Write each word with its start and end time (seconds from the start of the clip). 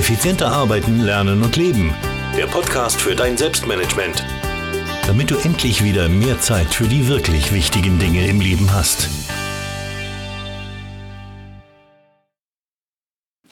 Effizienter 0.00 0.50
arbeiten, 0.50 1.00
lernen 1.00 1.42
und 1.42 1.56
leben. 1.56 1.94
Der 2.34 2.46
Podcast 2.46 2.98
für 2.98 3.14
dein 3.14 3.36
Selbstmanagement. 3.36 4.24
Damit 5.06 5.30
du 5.30 5.36
endlich 5.36 5.84
wieder 5.84 6.08
mehr 6.08 6.40
Zeit 6.40 6.68
für 6.68 6.88
die 6.88 7.06
wirklich 7.06 7.52
wichtigen 7.52 7.98
Dinge 7.98 8.26
im 8.26 8.40
Leben 8.40 8.72
hast. 8.72 9.10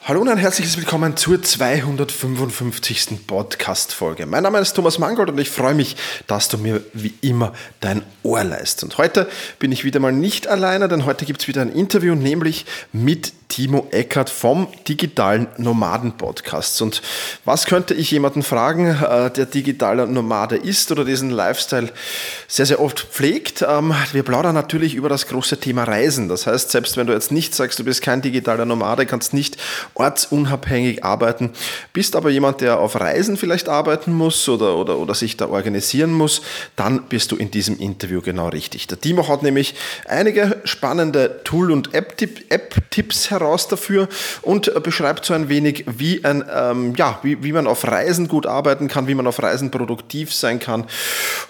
Hallo 0.01 0.21
und 0.21 0.29
ein 0.29 0.39
herzliches 0.39 0.75
Willkommen 0.75 1.15
zur 1.17 1.39
255. 1.39 3.27
Podcast-Folge. 3.27 4.25
Mein 4.25 4.41
Name 4.41 4.57
ist 4.57 4.73
Thomas 4.73 4.97
Mangold 4.97 5.29
und 5.29 5.39
ich 5.39 5.51
freue 5.51 5.75
mich, 5.75 5.97
dass 6.25 6.47
du 6.47 6.57
mir 6.57 6.81
wie 6.93 7.13
immer 7.21 7.53
dein 7.79 8.01
Ohr 8.23 8.43
leist. 8.43 8.83
Und 8.83 8.97
heute 8.97 9.29
bin 9.59 9.71
ich 9.71 9.83
wieder 9.83 9.99
mal 9.99 10.11
nicht 10.11 10.47
alleine, 10.47 10.87
denn 10.87 11.05
heute 11.05 11.25
gibt 11.25 11.41
es 11.41 11.47
wieder 11.47 11.61
ein 11.61 11.71
Interview, 11.71 12.15
nämlich 12.15 12.65
mit 12.91 13.33
Timo 13.49 13.87
Eckert 13.89 14.29
vom 14.29 14.67
Digitalen 14.87 15.47
Nomaden 15.57 16.13
Podcast. 16.13 16.83
Und 16.83 17.01
was 17.45 17.65
könnte 17.65 17.95
ich 17.95 18.11
jemanden 18.11 18.43
fragen, 18.43 18.85
äh, 18.89 19.31
der 19.31 19.47
digitaler 19.47 20.05
Nomade 20.05 20.55
ist 20.55 20.91
oder 20.91 21.03
diesen 21.03 21.31
Lifestyle 21.31 21.91
sehr, 22.47 22.67
sehr 22.67 22.79
oft 22.79 22.99
pflegt? 22.99 23.65
Ähm, 23.67 23.93
wir 24.13 24.21
plaudern 24.21 24.53
natürlich 24.53 24.93
über 24.93 25.09
das 25.09 25.25
große 25.27 25.59
Thema 25.59 25.83
Reisen. 25.83 26.29
Das 26.29 26.45
heißt, 26.45 26.69
selbst 26.69 26.95
wenn 26.95 27.07
du 27.07 27.13
jetzt 27.13 27.31
nicht 27.31 27.55
sagst, 27.55 27.79
du 27.79 27.83
bist 27.83 28.03
kein 28.03 28.21
digitaler 28.21 28.65
Nomade, 28.65 29.07
kannst 29.07 29.33
nicht 29.33 29.57
ortsunabhängig 29.95 31.03
arbeiten, 31.03 31.49
bist 31.91 32.15
aber 32.15 32.29
jemand, 32.29 32.61
der 32.61 32.79
auf 32.79 32.99
Reisen 32.99 33.35
vielleicht 33.35 33.67
arbeiten 33.67 34.13
muss 34.13 34.47
oder, 34.47 34.77
oder, 34.77 34.99
oder 34.99 35.15
sich 35.15 35.37
da 35.37 35.49
organisieren 35.49 36.13
muss, 36.13 36.43
dann 36.75 37.05
bist 37.09 37.31
du 37.31 37.35
in 37.35 37.49
diesem 37.49 37.79
Interview 37.79 38.21
genau 38.21 38.49
richtig. 38.49 38.85
Der 38.85 39.01
Timo 39.01 39.27
hat 39.27 39.41
nämlich 39.41 39.73
einige 40.05 40.61
spannende 40.65 41.41
Tool- 41.43 41.71
und 41.71 41.95
App-Tipps 41.95 43.31
heraus 43.31 43.38
heraus 43.39 43.67
dafür 43.67 44.07
und 44.41 44.71
beschreibt 44.83 45.25
so 45.25 45.33
ein 45.33 45.49
wenig, 45.49 45.85
wie, 45.87 46.23
ein, 46.23 46.43
ähm, 46.53 46.93
ja, 46.95 47.19
wie, 47.23 47.43
wie 47.43 47.53
man 47.53 47.67
auf 47.67 47.85
Reisen 47.85 48.27
gut 48.27 48.45
arbeiten 48.45 48.87
kann, 48.87 49.07
wie 49.07 49.15
man 49.15 49.27
auf 49.27 49.41
Reisen 49.41 49.71
produktiv 49.71 50.33
sein 50.33 50.59
kann. 50.59 50.85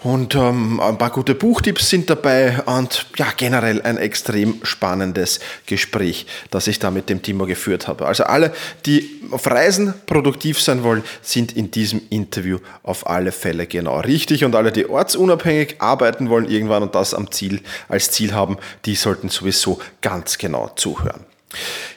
Und 0.02 0.34
ähm, 0.34 0.80
ein 0.80 0.98
paar 0.98 1.10
gute 1.10 1.34
Buchtipps 1.34 1.90
sind 1.90 2.10
dabei 2.10 2.60
und 2.66 3.06
ja, 3.16 3.26
generell 3.36 3.82
ein 3.82 3.98
extrem 3.98 4.60
spannendes 4.62 5.40
Gespräch, 5.66 6.26
das 6.50 6.66
ich 6.66 6.78
da 6.78 6.90
mit 6.90 7.08
dem 7.08 7.22
Timo 7.22 7.46
geführt 7.46 7.88
habe. 7.88 8.06
Also 8.06 8.24
alle, 8.24 8.52
die 8.86 9.20
auf 9.30 9.46
Reisen 9.46 9.94
produktiv 10.06 10.60
sein 10.60 10.82
wollen, 10.82 11.02
sind 11.22 11.56
in 11.56 11.70
diesem 11.70 12.02
Interview 12.10 12.58
auf 12.82 13.06
alle 13.06 13.32
Fälle 13.32 13.66
genau 13.66 14.00
richtig. 14.00 14.44
Und 14.44 14.54
alle, 14.54 14.72
die 14.72 14.88
ortsunabhängig 14.88 15.76
arbeiten 15.80 16.28
wollen 16.28 16.48
irgendwann 16.48 16.82
und 16.82 16.94
das 16.94 17.14
am 17.14 17.30
Ziel, 17.30 17.60
als 17.88 18.10
Ziel 18.10 18.34
haben, 18.34 18.58
die 18.84 18.94
sollten 18.94 19.28
sowieso 19.28 19.80
ganz 20.00 20.38
genau 20.38 20.70
zuhören. 20.76 21.24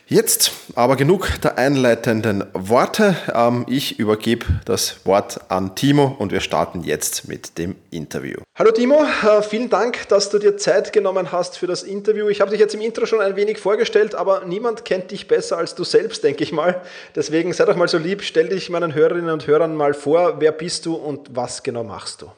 Jetzt 0.07 0.51
aber 0.75 0.95
genug 0.95 1.27
der 1.41 1.57
einleitenden 1.57 2.45
Worte. 2.53 3.15
Ähm, 3.33 3.65
ich 3.67 3.99
übergebe 3.99 4.45
das 4.65 5.05
Wort 5.05 5.39
an 5.49 5.75
Timo 5.75 6.15
und 6.19 6.31
wir 6.31 6.41
starten 6.41 6.83
jetzt 6.83 7.27
mit 7.27 7.57
dem 7.57 7.75
Interview. 7.89 8.37
Hallo 8.55 8.71
Timo, 8.71 9.03
äh, 9.03 9.41
vielen 9.41 9.69
Dank, 9.69 10.07
dass 10.09 10.29
du 10.29 10.39
dir 10.39 10.57
Zeit 10.57 10.93
genommen 10.93 11.31
hast 11.31 11.57
für 11.57 11.67
das 11.67 11.83
Interview. 11.83 12.27
Ich 12.29 12.41
habe 12.41 12.51
dich 12.51 12.59
jetzt 12.59 12.75
im 12.75 12.81
Intro 12.81 13.05
schon 13.05 13.21
ein 13.21 13.35
wenig 13.35 13.57
vorgestellt, 13.57 14.13
aber 14.13 14.45
niemand 14.45 14.85
kennt 14.85 15.11
dich 15.11 15.27
besser 15.27 15.57
als 15.57 15.73
du 15.73 15.83
selbst, 15.83 16.23
denke 16.23 16.43
ich 16.43 16.51
mal. 16.51 16.81
Deswegen 17.15 17.53
sei 17.53 17.65
doch 17.65 17.75
mal 17.75 17.88
so 17.88 17.97
lieb, 17.97 18.23
stell 18.23 18.49
dich 18.49 18.69
meinen 18.69 18.93
Hörerinnen 18.93 19.31
und 19.31 19.47
Hörern 19.47 19.75
mal 19.75 19.93
vor, 19.93 20.39
wer 20.39 20.51
bist 20.51 20.85
du 20.85 20.95
und 20.95 21.35
was 21.35 21.63
genau 21.63 21.83
machst 21.83 22.21
du? 22.21 22.31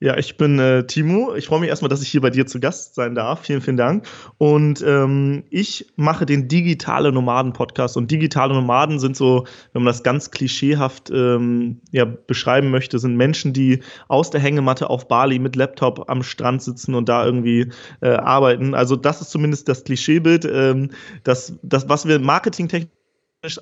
Ja, 0.00 0.16
ich 0.16 0.36
bin 0.36 0.60
äh, 0.60 0.86
Timo. 0.86 1.34
Ich 1.34 1.46
freue 1.46 1.58
mich 1.58 1.68
erstmal, 1.68 1.88
dass 1.88 2.02
ich 2.02 2.08
hier 2.08 2.20
bei 2.20 2.30
dir 2.30 2.46
zu 2.46 2.60
Gast 2.60 2.94
sein 2.94 3.16
darf. 3.16 3.40
Vielen, 3.40 3.60
vielen 3.60 3.76
Dank. 3.76 4.06
Und 4.38 4.80
ähm, 4.86 5.42
ich 5.50 5.92
mache 5.96 6.24
den 6.24 6.46
Digitale 6.46 7.10
Nomaden 7.10 7.52
Podcast. 7.52 7.96
Und 7.96 8.08
digitale 8.08 8.54
Nomaden 8.54 9.00
sind 9.00 9.16
so, 9.16 9.44
wenn 9.72 9.82
man 9.82 9.92
das 9.92 10.04
ganz 10.04 10.30
klischeehaft 10.30 11.10
ähm, 11.10 11.80
ja, 11.90 12.04
beschreiben 12.04 12.70
möchte, 12.70 13.00
sind 13.00 13.16
Menschen, 13.16 13.52
die 13.52 13.80
aus 14.06 14.30
der 14.30 14.40
Hängematte 14.40 14.88
auf 14.88 15.08
Bali 15.08 15.40
mit 15.40 15.56
Laptop 15.56 16.08
am 16.08 16.22
Strand 16.22 16.62
sitzen 16.62 16.94
und 16.94 17.08
da 17.08 17.24
irgendwie 17.24 17.72
äh, 18.00 18.10
arbeiten. 18.10 18.74
Also 18.74 18.94
das 18.94 19.20
ist 19.20 19.30
zumindest 19.30 19.68
das 19.68 19.82
Klischeebild. 19.82 20.44
Ähm, 20.44 20.92
das, 21.24 21.58
das, 21.62 21.88
was 21.88 22.06
wir 22.06 22.20
marketingtechnisch 22.20 22.97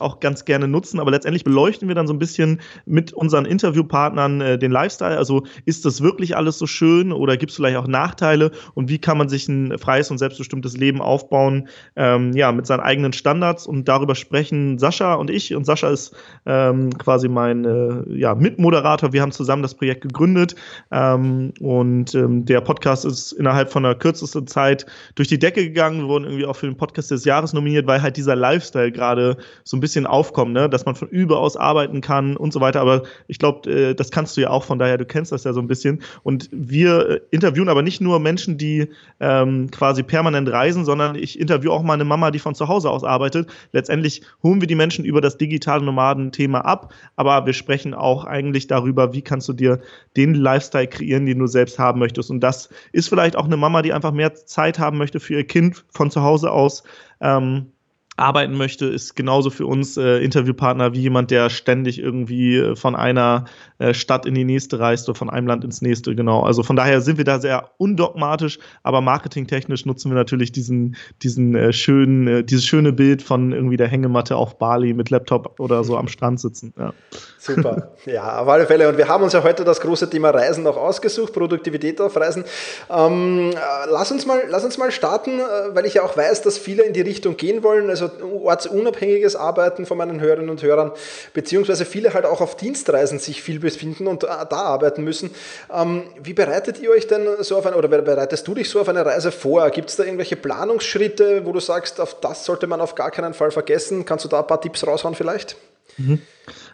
auch 0.00 0.20
ganz 0.20 0.46
gerne 0.46 0.68
nutzen, 0.68 1.00
aber 1.00 1.10
letztendlich 1.10 1.44
beleuchten 1.44 1.86
wir 1.86 1.94
dann 1.94 2.06
so 2.06 2.14
ein 2.14 2.18
bisschen 2.18 2.62
mit 2.86 3.12
unseren 3.12 3.44
Interviewpartnern 3.44 4.40
äh, 4.40 4.58
den 4.58 4.72
Lifestyle. 4.72 5.18
Also 5.18 5.42
ist 5.66 5.84
das 5.84 6.00
wirklich 6.00 6.34
alles 6.34 6.56
so 6.56 6.66
schön 6.66 7.12
oder 7.12 7.36
gibt 7.36 7.50
es 7.50 7.56
vielleicht 7.56 7.76
auch 7.76 7.86
Nachteile 7.86 8.52
und 8.72 8.88
wie 8.88 8.98
kann 8.98 9.18
man 9.18 9.28
sich 9.28 9.48
ein 9.48 9.76
freies 9.76 10.10
und 10.10 10.16
selbstbestimmtes 10.16 10.78
Leben 10.78 11.02
aufbauen, 11.02 11.68
ähm, 11.94 12.32
ja, 12.32 12.52
mit 12.52 12.66
seinen 12.66 12.80
eigenen 12.80 13.12
Standards 13.12 13.66
und 13.66 13.86
darüber 13.86 14.14
sprechen 14.14 14.78
Sascha 14.78 15.12
und 15.12 15.28
ich 15.28 15.54
und 15.54 15.66
Sascha 15.66 15.90
ist 15.90 16.16
ähm, 16.46 16.96
quasi 16.96 17.28
mein 17.28 17.66
äh, 17.66 18.18
ja, 18.18 18.34
Mitmoderator. 18.34 19.12
Wir 19.12 19.20
haben 19.20 19.32
zusammen 19.32 19.62
das 19.62 19.74
Projekt 19.74 20.00
gegründet 20.00 20.54
ähm, 20.90 21.52
und 21.60 22.14
ähm, 22.14 22.46
der 22.46 22.62
Podcast 22.62 23.04
ist 23.04 23.32
innerhalb 23.32 23.70
von 23.70 23.84
einer 23.84 23.94
kürzesten 23.94 24.46
Zeit 24.46 24.86
durch 25.16 25.28
die 25.28 25.38
Decke 25.38 25.64
gegangen. 25.64 26.00
Wir 26.00 26.08
wurden 26.08 26.24
irgendwie 26.24 26.46
auch 26.46 26.56
für 26.56 26.66
den 26.66 26.78
Podcast 26.78 27.10
des 27.10 27.26
Jahres 27.26 27.52
nominiert, 27.52 27.86
weil 27.86 28.00
halt 28.00 28.16
dieser 28.16 28.36
Lifestyle 28.36 28.90
gerade 28.90 29.36
so 29.66 29.76
ein 29.76 29.80
bisschen 29.80 30.06
aufkommen, 30.06 30.52
ne? 30.52 30.70
dass 30.70 30.86
man 30.86 30.94
von 30.94 31.08
überaus 31.08 31.56
arbeiten 31.56 32.00
kann 32.00 32.36
und 32.36 32.52
so 32.52 32.60
weiter. 32.60 32.80
Aber 32.80 33.02
ich 33.26 33.40
glaube, 33.40 33.68
äh, 33.68 33.94
das 33.94 34.12
kannst 34.12 34.36
du 34.36 34.40
ja 34.40 34.50
auch, 34.50 34.62
von 34.62 34.78
daher, 34.78 34.96
du 34.96 35.04
kennst 35.04 35.32
das 35.32 35.42
ja 35.42 35.52
so 35.52 35.60
ein 35.60 35.66
bisschen. 35.66 36.02
Und 36.22 36.48
wir 36.52 37.10
äh, 37.10 37.20
interviewen 37.32 37.68
aber 37.68 37.82
nicht 37.82 38.00
nur 38.00 38.20
Menschen, 38.20 38.58
die 38.58 38.88
ähm, 39.18 39.68
quasi 39.72 40.04
permanent 40.04 40.48
reisen, 40.52 40.84
sondern 40.84 41.16
ich 41.16 41.40
interviewe 41.40 41.72
auch 41.72 41.82
mal 41.82 41.94
eine 41.94 42.04
Mama, 42.04 42.30
die 42.30 42.38
von 42.38 42.54
zu 42.54 42.68
Hause 42.68 42.88
aus 42.90 43.02
arbeitet. 43.02 43.48
Letztendlich 43.72 44.22
holen 44.40 44.60
wir 44.60 44.68
die 44.68 44.76
Menschen 44.76 45.04
über 45.04 45.20
das 45.20 45.36
digitale 45.36 45.84
Nomaden-Thema 45.84 46.60
ab, 46.60 46.94
aber 47.16 47.44
wir 47.44 47.52
sprechen 47.52 47.92
auch 47.92 48.24
eigentlich 48.24 48.68
darüber, 48.68 49.14
wie 49.14 49.22
kannst 49.22 49.48
du 49.48 49.52
dir 49.52 49.80
den 50.16 50.34
Lifestyle 50.34 50.86
kreieren, 50.86 51.26
den 51.26 51.40
du 51.40 51.48
selbst 51.48 51.80
haben 51.80 51.98
möchtest. 51.98 52.30
Und 52.30 52.38
das 52.38 52.68
ist 52.92 53.08
vielleicht 53.08 53.34
auch 53.34 53.46
eine 53.46 53.56
Mama, 53.56 53.82
die 53.82 53.92
einfach 53.92 54.12
mehr 54.12 54.32
Zeit 54.32 54.78
haben 54.78 54.96
möchte 54.96 55.18
für 55.18 55.34
ihr 55.34 55.44
Kind 55.44 55.84
von 55.90 56.12
zu 56.12 56.22
Hause 56.22 56.52
aus. 56.52 56.84
Ähm, 57.20 57.72
arbeiten 58.16 58.56
möchte, 58.56 58.86
ist 58.86 59.14
genauso 59.14 59.50
für 59.50 59.66
uns 59.66 59.96
äh, 59.96 60.18
Interviewpartner 60.18 60.94
wie 60.94 61.00
jemand, 61.00 61.30
der 61.30 61.50
ständig 61.50 61.98
irgendwie 61.98 62.56
äh, 62.56 62.76
von 62.76 62.96
einer 62.96 63.44
äh, 63.78 63.92
Stadt 63.92 64.24
in 64.24 64.34
die 64.34 64.44
nächste 64.44 64.80
reist 64.80 65.08
oder 65.08 65.18
von 65.18 65.28
einem 65.28 65.46
Land 65.46 65.64
ins 65.64 65.82
nächste, 65.82 66.14
genau. 66.14 66.42
Also 66.42 66.62
von 66.62 66.76
daher 66.76 67.02
sind 67.02 67.18
wir 67.18 67.24
da 67.24 67.38
sehr 67.38 67.70
undogmatisch, 67.76 68.58
aber 68.82 69.02
marketingtechnisch 69.02 69.84
nutzen 69.84 70.10
wir 70.10 70.14
natürlich 70.14 70.50
diesen, 70.50 70.96
diesen 71.22 71.54
äh, 71.54 71.74
schönen, 71.74 72.26
äh, 72.26 72.42
dieses 72.42 72.64
schöne 72.64 72.92
Bild 72.92 73.22
von 73.22 73.52
irgendwie 73.52 73.76
der 73.76 73.88
Hängematte 73.88 74.36
auf 74.36 74.58
Bali 74.58 74.94
mit 74.94 75.10
Laptop 75.10 75.60
oder 75.60 75.84
so 75.84 75.98
am 75.98 76.08
Strand 76.08 76.40
sitzen. 76.40 76.72
Ja. 76.78 76.94
Super, 77.38 77.92
ja, 78.06 78.40
auf 78.40 78.48
alle 78.48 78.66
Fälle. 78.66 78.88
Und 78.88 78.96
wir 78.96 79.08
haben 79.08 79.24
uns 79.24 79.34
ja 79.34 79.42
heute 79.42 79.62
das 79.62 79.80
große 79.80 80.08
Thema 80.08 80.30
Reisen 80.30 80.64
noch 80.64 80.78
ausgesucht, 80.78 81.34
Produktivität 81.34 82.00
auf 82.00 82.16
Reisen. 82.16 82.44
Ähm, 82.88 83.50
äh, 83.50 83.90
lass, 83.90 84.10
uns 84.10 84.24
mal, 84.24 84.40
lass 84.48 84.64
uns 84.64 84.78
mal 84.78 84.90
starten, 84.90 85.38
weil 85.72 85.84
ich 85.84 85.94
ja 85.94 86.02
auch 86.02 86.16
weiß, 86.16 86.40
dass 86.42 86.56
viele 86.56 86.82
in 86.82 86.94
die 86.94 87.02
Richtung 87.02 87.36
gehen 87.36 87.62
wollen. 87.62 87.90
Also 87.90 88.05
ortsunabhängiges 88.22 89.36
Arbeiten 89.36 89.86
von 89.86 89.98
meinen 89.98 90.20
Hörerinnen 90.20 90.50
und 90.50 90.62
Hörern, 90.62 90.92
beziehungsweise 91.34 91.84
viele 91.84 92.14
halt 92.14 92.24
auch 92.24 92.40
auf 92.40 92.56
Dienstreisen 92.56 93.18
sich 93.18 93.42
viel 93.42 93.60
befinden 93.60 94.06
und 94.06 94.22
da 94.22 94.46
arbeiten 94.50 95.04
müssen. 95.04 95.30
Ähm, 95.72 96.04
wie 96.22 96.32
bereitet 96.32 96.78
ihr 96.80 96.90
euch 96.90 97.06
denn 97.06 97.26
so 97.40 97.56
auf 97.56 97.66
eine, 97.66 97.76
oder 97.76 97.88
bereitest 97.88 98.46
du 98.46 98.54
dich 98.54 98.68
so 98.70 98.80
auf 98.80 98.88
eine 98.88 99.04
Reise 99.04 99.32
vor? 99.32 99.70
Gibt 99.70 99.90
es 99.90 99.96
da 99.96 100.04
irgendwelche 100.04 100.36
Planungsschritte, 100.36 101.44
wo 101.44 101.52
du 101.52 101.60
sagst, 101.60 102.00
auf 102.00 102.20
das 102.20 102.44
sollte 102.44 102.66
man 102.66 102.80
auf 102.80 102.94
gar 102.94 103.10
keinen 103.10 103.34
Fall 103.34 103.50
vergessen? 103.50 104.04
Kannst 104.04 104.24
du 104.24 104.28
da 104.28 104.40
ein 104.40 104.46
paar 104.46 104.60
Tipps 104.60 104.86
raushauen 104.86 105.14
vielleicht? 105.14 105.56
Mhm. 105.96 106.20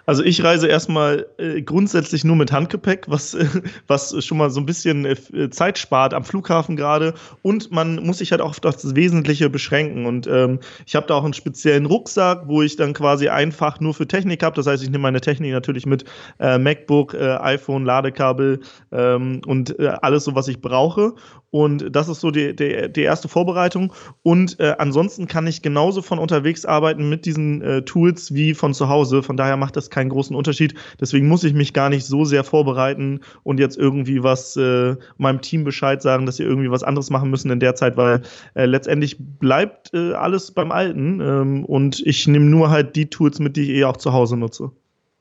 Also 0.06 0.24
ich 0.24 0.42
reise 0.42 0.66
erstmal 0.66 1.26
äh, 1.38 1.62
grundsätzlich 1.62 2.24
nur 2.24 2.36
mit 2.36 2.52
Handgepäck, 2.52 3.04
was, 3.08 3.34
äh, 3.34 3.46
was 3.86 4.24
schon 4.24 4.38
mal 4.38 4.50
so 4.50 4.60
ein 4.60 4.66
bisschen 4.66 5.04
äh, 5.04 5.50
Zeit 5.50 5.78
spart 5.78 6.14
am 6.14 6.24
Flughafen 6.24 6.76
gerade. 6.76 7.14
Und 7.42 7.70
man 7.70 7.96
muss 7.96 8.18
sich 8.18 8.32
halt 8.32 8.40
auch 8.40 8.50
auf 8.50 8.60
das 8.60 8.94
Wesentliche 8.94 9.48
beschränken. 9.48 10.06
Und 10.06 10.26
ähm, 10.26 10.60
ich 10.86 10.96
habe 10.96 11.06
da 11.06 11.14
auch 11.14 11.24
einen 11.24 11.34
speziellen 11.34 11.86
Rucksack, 11.86 12.42
wo 12.46 12.62
ich 12.62 12.76
dann 12.76 12.92
quasi 12.92 13.28
einfach 13.28 13.80
nur 13.80 13.94
für 13.94 14.08
Technik 14.08 14.42
habe. 14.42 14.56
Das 14.56 14.66
heißt, 14.66 14.82
ich 14.82 14.90
nehme 14.90 15.02
meine 15.02 15.20
Technik 15.20 15.52
natürlich 15.52 15.86
mit 15.86 16.04
äh, 16.38 16.58
MacBook, 16.58 17.14
äh, 17.14 17.36
iPhone, 17.40 17.84
Ladekabel 17.84 18.60
ähm, 18.90 19.40
und 19.46 19.78
äh, 19.78 19.88
alles 20.02 20.24
so, 20.24 20.34
was 20.34 20.48
ich 20.48 20.60
brauche. 20.60 21.14
Und 21.52 21.94
das 21.94 22.08
ist 22.08 22.20
so 22.20 22.30
die, 22.30 22.56
die, 22.56 22.90
die 22.90 23.02
erste 23.02 23.28
Vorbereitung. 23.28 23.92
Und 24.22 24.58
äh, 24.58 24.74
ansonsten 24.78 25.28
kann 25.28 25.46
ich 25.46 25.60
genauso 25.60 26.00
von 26.00 26.18
unterwegs 26.18 26.64
arbeiten 26.64 27.10
mit 27.10 27.26
diesen 27.26 27.60
äh, 27.60 27.82
Tools 27.82 28.32
wie 28.34 28.54
von 28.54 28.72
zu 28.72 28.88
Hause. 28.88 29.22
Von 29.22 29.36
daher 29.36 29.58
macht 29.62 29.76
das 29.76 29.90
keinen 29.90 30.10
großen 30.10 30.34
Unterschied. 30.34 30.74
Deswegen 31.00 31.28
muss 31.28 31.44
ich 31.44 31.54
mich 31.54 31.72
gar 31.72 31.88
nicht 31.88 32.04
so 32.04 32.24
sehr 32.24 32.42
vorbereiten 32.42 33.20
und 33.44 33.60
jetzt 33.60 33.78
irgendwie 33.78 34.24
was 34.24 34.56
äh, 34.56 34.96
meinem 35.18 35.40
Team 35.40 35.62
Bescheid 35.62 36.02
sagen, 36.02 36.26
dass 36.26 36.38
sie 36.38 36.42
irgendwie 36.42 36.72
was 36.72 36.82
anderes 36.82 37.10
machen 37.10 37.30
müssen 37.30 37.48
in 37.52 37.60
der 37.60 37.76
Zeit, 37.76 37.96
weil 37.96 38.22
äh, 38.54 38.66
letztendlich 38.66 39.16
bleibt 39.20 39.94
äh, 39.94 40.14
alles 40.14 40.50
beim 40.50 40.72
Alten. 40.72 41.20
Ähm, 41.20 41.64
und 41.64 42.04
ich 42.04 42.26
nehme 42.26 42.46
nur 42.46 42.70
halt 42.70 42.96
die 42.96 43.08
Tools 43.08 43.38
mit, 43.38 43.56
die 43.56 43.62
ich 43.62 43.68
eh 43.68 43.84
auch 43.84 43.96
zu 43.96 44.12
Hause 44.12 44.36
nutze. 44.36 44.72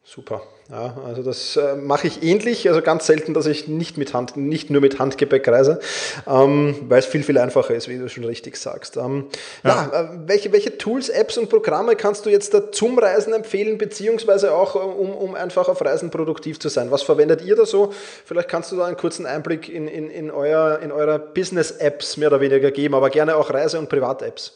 Super. 0.04 0.42
Ja, 0.72 0.96
also 1.06 1.22
das 1.22 1.58
äh, 1.58 1.76
mache 1.76 2.08
ich 2.08 2.24
ähnlich, 2.24 2.70
also 2.70 2.82
ganz 2.82 3.06
selten, 3.06 3.34
dass 3.34 3.46
ich 3.46 3.68
nicht 3.68 3.98
mit 3.98 4.14
Hand, 4.14 4.38
nicht 4.38 4.70
nur 4.70 4.80
mit 4.80 5.00
Handgepäck 5.00 5.46
reise, 5.50 5.82
ähm, 6.26 6.86
weil 6.88 7.00
es 7.00 7.06
viel, 7.06 7.24
viel 7.24 7.38
einfacher 7.38 7.76
ist, 7.76 7.90
wie 7.90 7.98
du 7.98 8.08
schon 8.08 8.24
richtig 8.24 8.56
sagst. 8.56 8.96
Ähm, 8.96 9.28
ja, 9.66 9.90
ja 9.92 10.02
äh, 10.02 10.08
welche, 10.28 10.54
welche 10.54 10.78
Tools, 10.78 11.10
Apps 11.10 11.38
und 11.38 11.50
Programme 11.50 11.98
kannst 11.98 12.26
du 12.26 12.30
jetzt 12.30 12.54
da 12.54 12.72
zum 12.72 12.98
Reisen 12.98 13.34
empfehlen, 13.34 13.78
beziehungsweise 13.78 14.54
auch, 14.54 14.78
äh, 14.78 14.80
um, 14.80 15.14
um 15.14 15.36
einfach 15.36 15.68
auf 15.68 15.84
Reisen 15.84 16.10
produktiv 16.10 16.58
zu 16.58 16.70
sein? 16.70 16.90
Was 16.90 17.02
verwendet 17.02 17.42
ihr 17.42 17.58
da 17.58 17.66
so? 17.66 17.92
Vielleicht 18.24 18.48
kannst 18.48 18.72
du 18.72 18.78
da 18.78 18.86
einen 18.86 18.96
kurzen 18.96 19.26
Einblick 19.26 19.68
in, 19.68 19.90
in, 19.90 20.10
in, 20.10 20.32
euer, 20.32 20.80
in 20.80 20.94
eure 20.94 21.20
Business-Apps 21.20 22.16
mehr 22.16 22.30
oder 22.30 22.40
weniger 22.40 22.72
geben, 22.72 22.96
aber 22.96 23.10
gerne 23.10 23.36
auch 23.36 23.50
Reise- 23.50 23.78
und 23.78 23.90
Privat-Apps. 23.90 24.54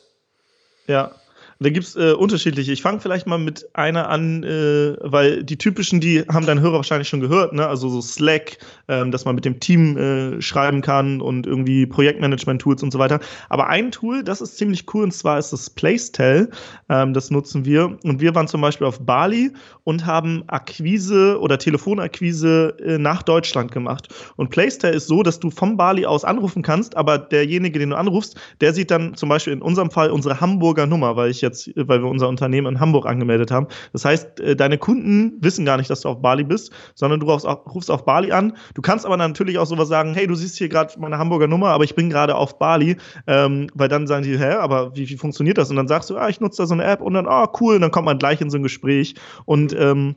Ja, 0.88 1.12
da 1.60 1.70
gibt 1.70 1.86
es 1.86 1.96
äh, 1.96 2.12
unterschiedliche. 2.12 2.72
Ich 2.72 2.82
fange 2.82 3.00
vielleicht 3.00 3.28
mal 3.28 3.38
mit 3.38 3.68
einer 3.74 4.10
an, 4.10 4.44
äh, 4.44 4.98
weil 5.02 5.44
die 5.44 5.58
typischen, 5.58 6.02
die 6.02 6.22
haben 6.28 6.46
dein 6.46 6.60
Hörer 6.60 6.76
wahrscheinlich 6.76 7.08
schon 7.08 7.22
gehört, 7.22 7.54
ne? 7.54 7.66
Also 7.66 7.88
so 7.88 8.02
Slack, 8.02 8.58
ähm, 8.90 9.12
dass 9.12 9.24
man 9.24 9.36
mit 9.36 9.46
dem 9.46 9.60
Team 9.60 9.98
äh, 9.98 10.42
schreiben 10.42 10.82
kann 10.82 11.22
und 11.22 11.48
irgendwie 11.48 11.86
Projektmanagement-Tools 11.86 12.84
und 12.84 12.92
so 12.92 13.00
weiter. 13.00 13.20
Aber 13.50 13.68
ein 13.68 13.92
Tool, 13.92 14.24
das 14.24 14.42
ist 14.42 14.58
ziemlich 14.58 14.86
cool, 14.94 15.04
und 15.04 15.14
zwar 15.14 15.40
ist 15.40 15.54
das 15.54 15.70
Placetell. 15.70 16.50
Ähm, 16.90 17.14
das 17.14 17.32
nutzen 17.32 17.64
wir. 17.64 17.98
Und 18.04 18.20
wir 18.20 18.36
waren 18.36 18.48
zum 18.48 18.60
Beispiel 18.60 18.88
auf 18.88 19.00
Bali 19.00 19.52
und 19.86 20.06
haben 20.06 20.44
Akquise 20.48 21.40
oder 21.40 21.58
Telefonakquise 21.58 22.76
äh, 22.84 22.98
nach 22.98 23.24
Deutschland 23.24 23.72
gemacht. 23.72 24.10
Und 24.36 24.50
Placetell 24.50 24.94
ist 24.94 25.08
so, 25.08 25.24
dass 25.24 25.40
du 25.40 25.50
vom 25.50 25.78
Bali 25.78 26.06
aus 26.06 26.26
anrufen 26.26 26.64
kannst, 26.64 26.98
aber 26.98 27.18
derjenige, 27.18 27.80
den 27.80 27.92
du 27.92 27.96
anrufst, 27.96 28.36
der 28.60 28.74
sieht 28.74 28.92
dann 28.92 29.16
zum 29.16 29.30
Beispiel 29.30 29.54
in 29.54 29.62
unserem 29.62 29.90
Fall 29.90 30.12
unsere 30.12 30.42
Hamburger 30.42 30.86
Nummer, 30.86 31.16
weil 31.16 31.32
ich 31.32 31.45
jetzt, 31.46 31.70
weil 31.76 32.02
wir 32.02 32.10
unser 32.10 32.28
Unternehmen 32.28 32.68
in 32.68 32.80
Hamburg 32.80 33.06
angemeldet 33.06 33.52
haben. 33.52 33.68
Das 33.94 34.06
heißt, 34.06 34.40
äh, 34.40 34.56
deine 34.56 34.78
Kunden 34.78 35.38
wissen 35.42 35.66
gar 35.66 35.78
nicht, 35.78 35.90
dass 35.90 36.02
du 36.02 36.10
auf 36.10 36.22
Bali 36.22 36.44
bist, 36.44 36.72
sondern 36.96 37.20
du 37.20 37.28
rufst 37.28 37.46
auf, 37.46 37.74
rufst 37.74 37.92
auf 37.92 38.06
Bali 38.06 38.32
an. 38.32 38.54
Du 38.74 38.82
kannst 38.82 39.06
aber 39.06 39.18
natürlich 39.18 39.58
auch 39.58 39.66
sowas 39.66 39.88
sagen, 39.88 40.14
hey, 40.14 40.28
du 40.28 40.36
siehst 40.36 40.58
hier 40.58 40.70
gerade 40.70 41.00
meine 41.00 41.18
Hamburger 41.18 41.48
Nummer, 41.48 41.70
aber 41.70 41.84
ich 41.84 41.96
bin 41.96 42.10
gerade 42.10 42.36
auf 42.36 42.60
Bali, 42.60 42.98
ähm, 43.28 43.68
weil 43.74 43.88
dann 43.88 44.08
sagen 44.08 44.24
die, 44.24 44.38
hä, 44.38 44.56
aber 44.56 44.96
wie, 44.96 45.08
wie 45.10 45.18
funktioniert 45.18 45.58
das? 45.58 45.70
Und 45.70 45.76
dann 45.76 45.88
sagst 45.88 46.10
du, 46.10 46.18
ah, 46.18 46.30
ich 46.30 46.40
nutze 46.40 46.64
da 46.64 46.68
so 46.68 46.74
eine 46.74 46.84
App 46.84 47.02
und 47.02 47.14
dann, 47.14 47.28
ah, 47.28 47.50
cool, 47.60 47.76
und 47.76 47.82
dann 47.82 47.92
kommt 47.92 48.06
man 48.06 48.18
gleich 48.18 48.42
in 48.42 48.50
so 48.50 48.58
ein 48.58 48.64
Gespräch 48.64 49.16
und 49.46 49.76
ähm, 49.78 50.16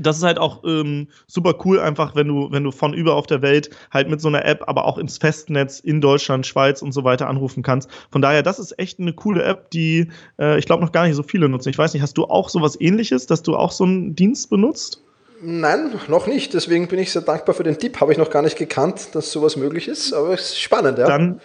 das 0.00 0.18
ist 0.18 0.22
halt 0.22 0.38
auch 0.38 0.64
ähm, 0.64 1.08
super 1.26 1.54
cool, 1.64 1.80
einfach 1.80 2.14
wenn 2.14 2.28
du, 2.28 2.50
wenn 2.50 2.64
du 2.64 2.70
von 2.70 2.94
über 2.94 3.14
auf 3.14 3.26
der 3.26 3.42
Welt 3.42 3.70
halt 3.90 4.08
mit 4.08 4.20
so 4.20 4.28
einer 4.28 4.44
App, 4.44 4.64
aber 4.66 4.84
auch 4.84 4.98
ins 4.98 5.18
Festnetz 5.18 5.80
in 5.80 6.00
Deutschland, 6.00 6.46
Schweiz 6.46 6.82
und 6.82 6.92
so 6.92 7.04
weiter 7.04 7.28
anrufen 7.28 7.62
kannst. 7.62 7.90
Von 8.10 8.22
daher, 8.22 8.42
das 8.42 8.58
ist 8.58 8.78
echt 8.78 9.00
eine 9.00 9.12
coole 9.12 9.42
App, 9.42 9.70
die 9.70 10.08
äh, 10.38 10.58
ich 10.58 10.66
glaube 10.66 10.84
noch 10.84 10.92
gar 10.92 11.06
nicht 11.06 11.16
so 11.16 11.22
viele 11.22 11.48
nutzen. 11.48 11.68
Ich 11.68 11.78
weiß 11.78 11.92
nicht, 11.94 12.02
hast 12.02 12.18
du 12.18 12.24
auch 12.24 12.48
sowas 12.48 12.80
ähnliches, 12.80 13.26
dass 13.26 13.42
du 13.42 13.56
auch 13.56 13.72
so 13.72 13.84
einen 13.84 14.14
Dienst 14.14 14.50
benutzt? 14.50 15.02
Nein, 15.40 15.92
noch 16.08 16.26
nicht. 16.26 16.54
Deswegen 16.54 16.88
bin 16.88 16.98
ich 16.98 17.12
sehr 17.12 17.22
dankbar 17.22 17.54
für 17.54 17.62
den 17.62 17.78
Tipp. 17.78 18.00
Habe 18.00 18.12
ich 18.12 18.18
noch 18.18 18.30
gar 18.30 18.42
nicht 18.42 18.58
gekannt, 18.58 19.14
dass 19.14 19.30
sowas 19.30 19.56
möglich 19.56 19.88
ist. 19.88 20.12
Aber 20.12 20.34
es 20.34 20.50
ist 20.50 20.60
spannend, 20.60 20.98
ja. 20.98 21.06
Dann 21.06 21.40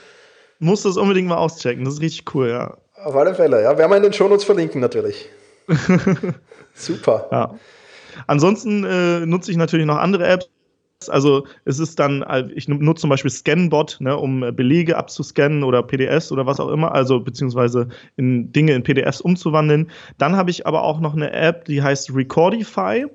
musst 0.60 0.86
du 0.86 0.90
es 0.90 0.98
unbedingt 0.98 1.28
mal 1.28 1.38
auschecken. 1.38 1.86
Das 1.86 1.96
ist 1.96 2.02
richtig 2.02 2.34
cool, 2.34 2.50
ja. 2.50 2.78
Auf 3.04 3.16
alle 3.16 3.36
Fälle, 3.36 3.62
ja. 3.62 3.78
Werden 3.78 3.92
wir 3.92 3.98
in 3.98 4.04
den 4.04 4.14
Shownotes 4.14 4.46
verlinken 4.46 4.82
natürlich. 4.82 5.30
Super. 6.74 7.28
Ja. 7.32 7.56
Ansonsten 8.28 8.84
äh, 8.84 9.26
nutze 9.26 9.52
ich 9.52 9.58
natürlich 9.58 9.86
noch 9.86 9.98
andere 9.98 10.28
Apps. 10.28 10.50
Also 11.10 11.46
es 11.66 11.80
ist 11.80 12.00
dann, 12.00 12.22
äh, 12.24 12.48
ich 12.56 12.68
nutze 12.68 13.02
zum 13.02 13.10
Beispiel 13.10 13.32
Scanbot, 13.32 13.98
ne, 14.00 14.16
um 14.18 14.44
äh, 14.44 14.52
Belege 14.52 14.98
abzuscannen 14.98 15.64
oder 15.64 15.84
PDFs 15.84 16.32
oder 16.32 16.46
was 16.46 16.60
auch 16.60 16.70
immer, 16.70 16.94
also 16.94 17.20
beziehungsweise 17.20 17.88
in 18.16 18.52
Dinge 18.52 18.74
in 18.74 18.84
PDFs 18.84 19.22
umzuwandeln. 19.22 19.90
Dann 20.18 20.36
habe 20.36 20.52
ich 20.52 20.66
aber 20.68 20.84
auch 20.84 21.00
noch 21.00 21.14
eine 21.14 21.32
App, 21.32 21.66
die 21.66 21.82
heißt 21.82 22.16
Recordify. 22.16 23.06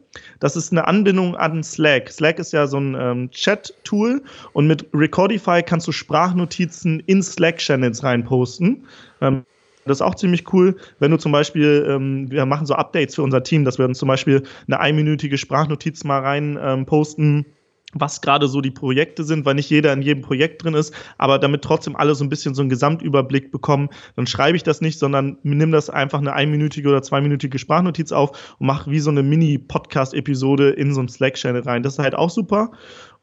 Das 0.40 0.56
ist 0.56 0.72
eine 0.72 0.86
Anbindung 0.86 1.36
an 1.36 1.62
Slack. 1.62 2.10
Slack 2.10 2.38
ist 2.38 2.52
ja 2.52 2.66
so 2.66 2.78
ein 2.78 2.96
ähm, 2.98 3.30
Chat-Tool 3.30 4.22
und 4.52 4.66
mit 4.66 4.86
Recordify 4.92 5.62
kannst 5.62 5.86
du 5.86 5.92
Sprachnotizen 5.92 7.00
in 7.06 7.22
Slack-Channels 7.22 8.02
reinposten. 8.02 8.86
Ähm, 9.20 9.44
das 9.88 9.98
ist 9.98 10.02
auch 10.02 10.14
ziemlich 10.14 10.52
cool, 10.52 10.76
wenn 10.98 11.10
du 11.10 11.16
zum 11.16 11.32
Beispiel, 11.32 11.86
ähm, 11.88 12.30
wir 12.30 12.46
machen 12.46 12.66
so 12.66 12.74
Updates 12.74 13.14
für 13.14 13.22
unser 13.22 13.42
Team, 13.42 13.64
dass 13.64 13.78
wir 13.78 13.86
uns 13.86 13.98
zum 13.98 14.08
Beispiel 14.08 14.42
eine 14.66 14.80
einminütige 14.80 15.38
Sprachnotiz 15.38 16.04
mal 16.04 16.20
rein 16.20 16.58
ähm, 16.60 16.86
posten 16.86 17.46
was 17.94 18.20
gerade 18.20 18.48
so 18.48 18.60
die 18.60 18.70
Projekte 18.70 19.24
sind, 19.24 19.46
weil 19.46 19.54
nicht 19.54 19.70
jeder 19.70 19.92
in 19.92 20.02
jedem 20.02 20.22
Projekt 20.22 20.62
drin 20.62 20.74
ist, 20.74 20.92
aber 21.16 21.38
damit 21.38 21.62
trotzdem 21.62 21.96
alle 21.96 22.14
so 22.14 22.22
ein 22.22 22.28
bisschen 22.28 22.54
so 22.54 22.60
einen 22.60 22.68
Gesamtüberblick 22.68 23.50
bekommen, 23.50 23.88
dann 24.14 24.26
schreibe 24.26 24.56
ich 24.56 24.62
das 24.62 24.80
nicht, 24.80 24.98
sondern 24.98 25.38
nimm 25.42 25.72
das 25.72 25.88
einfach 25.88 26.18
eine 26.18 26.34
einminütige 26.34 26.88
oder 26.88 27.02
zweiminütige 27.02 27.58
Sprachnotiz 27.58 28.12
auf 28.12 28.56
und 28.58 28.66
mach 28.66 28.86
wie 28.88 29.00
so 29.00 29.10
eine 29.10 29.22
Mini-Podcast-Episode 29.22 30.70
in 30.70 30.92
so 30.92 31.00
einen 31.00 31.08
Slack-Channel 31.08 31.62
rein. 31.62 31.82
Das 31.82 31.94
ist 31.94 31.98
halt 31.98 32.14
auch 32.14 32.30
super. 32.30 32.72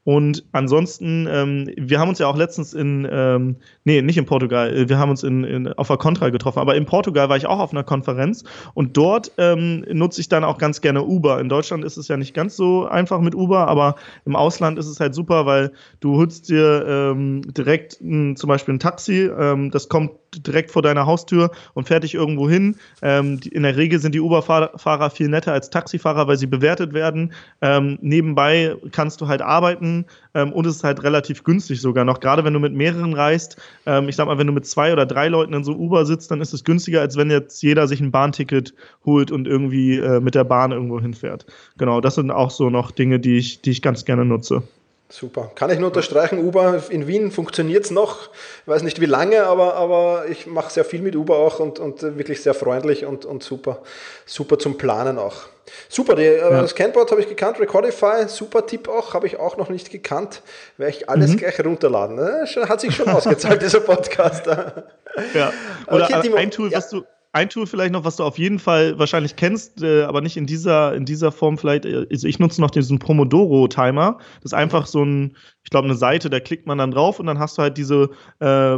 Und 0.06 0.46
ansonsten, 0.52 1.28
ähm, 1.28 1.68
wir 1.78 2.00
haben 2.00 2.10
uns 2.10 2.19
ja 2.19 2.28
auch 2.28 2.38
letztens 2.38 2.75
in, 2.75 3.07
ähm, 3.12 3.56
nee, 3.86 4.04
nicht 4.04 4.18
in 4.18 4.28
Portugal, 4.28 4.72
äh, 4.72 4.88
wir 4.88 5.00
haben 5.00 5.10
uns 5.10 5.24
in, 5.24 5.44
in, 5.44 5.74
auf 5.74 5.88
der 5.88 5.98
Contra 5.98 6.30
getroffen, 6.30 6.60
aber 6.60 6.75
in 6.75 6.86
Portugal 6.86 7.28
war 7.28 7.38
ich 7.38 7.48
auch 7.48 7.57
auf 7.57 7.72
einer 7.72 7.84
Konferenz. 7.84 8.44
Und 8.75 8.96
dort 8.98 9.31
ähm, 9.40 9.84
nutze 9.92 10.22
ich 10.22 10.30
dann 10.30 10.44
auch 10.44 10.60
ganz 10.60 10.81
gerne 10.81 11.04
Uber. 11.04 11.42
In 11.42 11.50
Deutschland 11.50 11.84
ist 11.84 11.98
es 11.98 12.07
ja 12.07 12.18
nicht 12.18 12.36
ganz 12.36 12.56
so 12.56 12.86
einfach 12.86 13.19
mit 13.19 13.34
Uber, 13.34 13.68
aber 13.68 13.96
im 14.25 14.36
Ausland 14.36 14.78
ist 14.78 14.86
es 14.86 15.00
halt 15.00 15.16
super, 15.16 15.48
weil 15.48 15.72
du 16.02 16.18
holst 16.18 16.50
dir 16.50 16.86
ähm, 16.88 17.42
direkt 17.57 18.00
m, 18.00 18.36
zum 18.36 18.48
Beispiel 18.48 18.75
ein 18.75 18.80
Taxi, 18.80 19.24
ähm, 19.24 19.72
das 19.72 19.90
kommt 19.90 20.12
direkt 20.44 20.72
vor 20.72 20.82
deiner 20.82 21.06
Haustür 21.06 21.52
und 21.74 21.88
fährt 21.88 22.04
dich 22.04 22.14
irgendwo 22.14 22.50
hin. 22.50 22.76
Ähm, 23.02 23.40
in 23.52 23.64
der 23.64 23.78
Regel 23.78 24.00
sind 24.00 24.16
die 24.16 24.22
Uber-Fahrer 24.22 25.10
viel 25.10 25.28
netter 25.28 25.54
als 25.54 25.70
Taxifahrer, 25.70 26.28
weil 26.28 26.38
sie 26.38 26.48
bewertet 26.48 26.94
werden. 26.94 27.34
Ähm, 27.62 27.98
nebenbei 28.02 28.76
kannst 28.92 29.22
du 29.22 29.28
halt 29.28 29.42
arbeiten 29.42 30.06
ähm, 30.34 30.52
und 30.54 30.66
es 30.66 30.78
ist 30.78 30.84
halt 30.84 31.04
relativ 31.04 31.44
günstig 31.44 31.82
sogar 31.82 32.06
noch. 32.06 32.20
Gerade 32.20 32.44
wenn 32.44 32.54
du 32.54 32.60
mit 32.60 32.74
mehreren 32.74 33.14
reist, 33.14 33.58
ähm, 33.86 34.10
ich 34.10 34.16
sag 34.16 34.28
mal, 34.28 34.38
wenn 34.38 34.48
du 34.48 34.54
mit 34.54 34.66
zwei 34.66 34.94
oder 34.94 35.06
drei 35.06 35.28
Leuten 35.28 35.54
in 35.54 35.64
so 35.64 35.74
Uber 35.74 36.06
sitzt, 36.06 36.32
dann 36.32 36.42
ist 36.42 36.54
es 36.54 36.64
günstiger, 36.64 37.02
als 37.02 37.18
wenn 37.18 37.30
jetzt 37.30 37.62
jeder 37.62 37.88
sich 37.88 38.02
ein 38.02 38.12
Bahnticket 38.12 38.74
holt 39.06 39.31
und 39.31 39.48
irgendwie 39.48 39.98
äh, 39.98 40.20
mit 40.20 40.36
der 40.36 40.44
Bahn 40.44 40.72
irgendwo 40.72 41.00
hinfährt. 41.00 41.46
Genau, 41.78 42.02
das 42.02 42.16
sind 42.16 42.31
auch 42.31 42.52
so 42.52 42.70
noch 42.70 42.92
Dinge, 42.92 43.20
die 43.20 43.38
ich, 43.38 43.62
die 43.62 43.72
ich 43.72 43.81
ganz 43.81 44.06
gerne 44.06 44.26
nutze. 44.26 44.64
Super. 45.07 45.52
Kann 45.54 45.69
ich 45.69 45.78
nur 45.78 45.90
unterstreichen, 45.90 46.40
Uber 46.40 46.81
in 46.90 47.06
Wien 47.06 47.31
funktioniert 47.31 47.86
es 47.86 47.92
noch. 47.92 48.30
Ich 48.63 48.68
weiß 48.68 48.81
nicht 48.81 49.00
wie 49.00 49.06
lange, 49.06 49.44
aber, 49.44 49.75
aber 49.75 50.25
ich 50.28 50.48
mache 50.48 50.72
sehr 50.72 50.84
viel 50.84 51.02
mit 51.02 51.16
Uber 51.16 51.38
auch 51.38 51.60
und, 51.60 51.78
und 51.80 52.02
wirklich 52.02 52.42
sehr 52.42 52.56
freundlich 52.56 53.06
und, 53.06 53.24
und 53.24 53.44
super, 53.44 53.84
super 54.25 54.57
zum 54.57 54.80
Planen 54.80 55.19
auch. 55.19 55.44
Super, 55.90 56.16
die, 56.16 56.24
äh, 56.24 56.40
ja. 56.40 56.62
das 56.62 56.72
Scanboard 56.72 57.12
habe 57.12 57.22
ich 57.22 57.30
gekannt, 57.30 57.60
Recordify, 57.60 58.28
super 58.28 58.66
Tipp 58.66 58.88
auch, 58.88 59.13
habe 59.13 59.28
ich 59.28 59.38
auch 59.40 59.57
noch 59.57 59.69
nicht 59.69 59.92
gekannt. 59.92 60.42
Werde 60.78 60.96
ich 60.96 61.07
alles 61.07 61.31
mhm. 61.31 61.38
gleich 61.38 61.63
runterladen. 61.63 62.16
Ne? 62.16 62.48
Hat 62.68 62.81
sich 62.81 62.96
schon 62.96 63.07
ausgezahlt, 63.10 63.62
dieser 63.62 63.81
Podcast. 63.81 64.48
ja. 64.48 65.54
Oder 65.88 66.06
okay, 66.06 66.36
ein 66.36 66.50
Tool, 66.50 66.71
ja. 66.71 66.80
was 66.80 66.90
du 66.90 67.04
ein 67.35 67.49
Tool 67.49 67.68
vielleicht 67.68 67.92
noch, 67.92 68.06
was 68.06 68.15
du 68.15 68.23
auf 68.23 68.37
jeden 68.37 68.59
Fall 68.59 68.97
wahrscheinlich 68.97 69.35
kennst, 69.35 69.83
äh, 69.83 70.04
aber 70.04 70.21
nicht 70.21 70.37
in 70.37 70.45
dieser, 70.45 70.95
in 70.95 71.04
dieser 71.06 71.33
Form 71.33 71.57
vielleicht. 71.57 71.85
Äh, 71.85 72.07
also 72.09 72.27
ich 72.27 72.39
nutze 72.39 72.61
noch 72.61 72.71
diesen 72.71 72.97
Pomodoro-Timer. 72.97 74.18
Das 74.42 74.51
ist 74.51 74.54
einfach 74.54 74.85
so 74.87 75.04
ein, 75.04 75.35
ich 75.63 75.69
glaube, 75.69 75.85
eine 75.85 75.97
Seite, 75.97 76.30
da 76.30 76.39
klickt 76.39 76.65
man 76.65 76.77
dann 76.77 76.92
drauf 76.92 77.19
und 77.19 77.25
dann 77.25 77.37
hast 77.37 77.57
du 77.57 77.61
halt 77.63 77.77
diese 77.77 78.09
äh, 78.39 78.77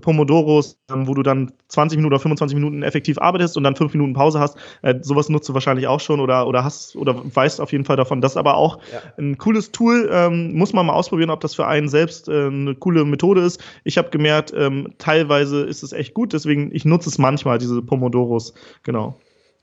Pomodoros, 0.00 0.78
ähm, 0.90 1.06
wo 1.06 1.14
du 1.14 1.22
dann 1.22 1.52
20 1.68 1.96
Minuten 1.96 2.12
oder 2.12 2.20
25 2.20 2.54
Minuten 2.54 2.82
effektiv 2.82 3.18
arbeitest 3.18 3.56
und 3.56 3.64
dann 3.64 3.76
5 3.76 3.92
Minuten 3.94 4.12
Pause 4.12 4.40
hast. 4.40 4.56
Äh, 4.82 4.96
sowas 5.02 5.28
nutzt 5.28 5.48
du 5.48 5.54
wahrscheinlich 5.54 5.86
auch 5.86 6.00
schon 6.00 6.20
oder, 6.20 6.46
oder 6.46 6.64
hast 6.64 6.96
oder 6.96 7.16
weißt 7.34 7.60
auf 7.60 7.72
jeden 7.72 7.84
Fall 7.84 7.96
davon. 7.96 8.20
Das 8.20 8.32
ist 8.32 8.36
aber 8.36 8.56
auch 8.56 8.78
ja. 8.92 9.00
ein 9.18 9.38
cooles 9.38 9.72
Tool. 9.72 10.08
Ähm, 10.12 10.54
muss 10.54 10.72
man 10.72 10.86
mal 10.86 10.94
ausprobieren, 10.94 11.30
ob 11.30 11.40
das 11.40 11.54
für 11.54 11.66
einen 11.66 11.88
selbst 11.88 12.28
äh, 12.28 12.46
eine 12.46 12.74
coole 12.74 13.04
Methode 13.04 13.40
ist. 13.40 13.62
Ich 13.84 13.98
habe 13.98 14.10
gemerkt, 14.10 14.52
ähm, 14.56 14.94
teilweise 14.98 15.62
ist 15.62 15.82
es 15.82 15.92
echt 15.92 16.14
gut, 16.14 16.32
deswegen 16.32 16.74
ich 16.74 16.84
nutze 16.84 17.08
es 17.08 17.18
manchmal, 17.18 17.58
diese 17.58 17.82
Pomodoros. 17.82 18.54
Genau. 18.82 19.16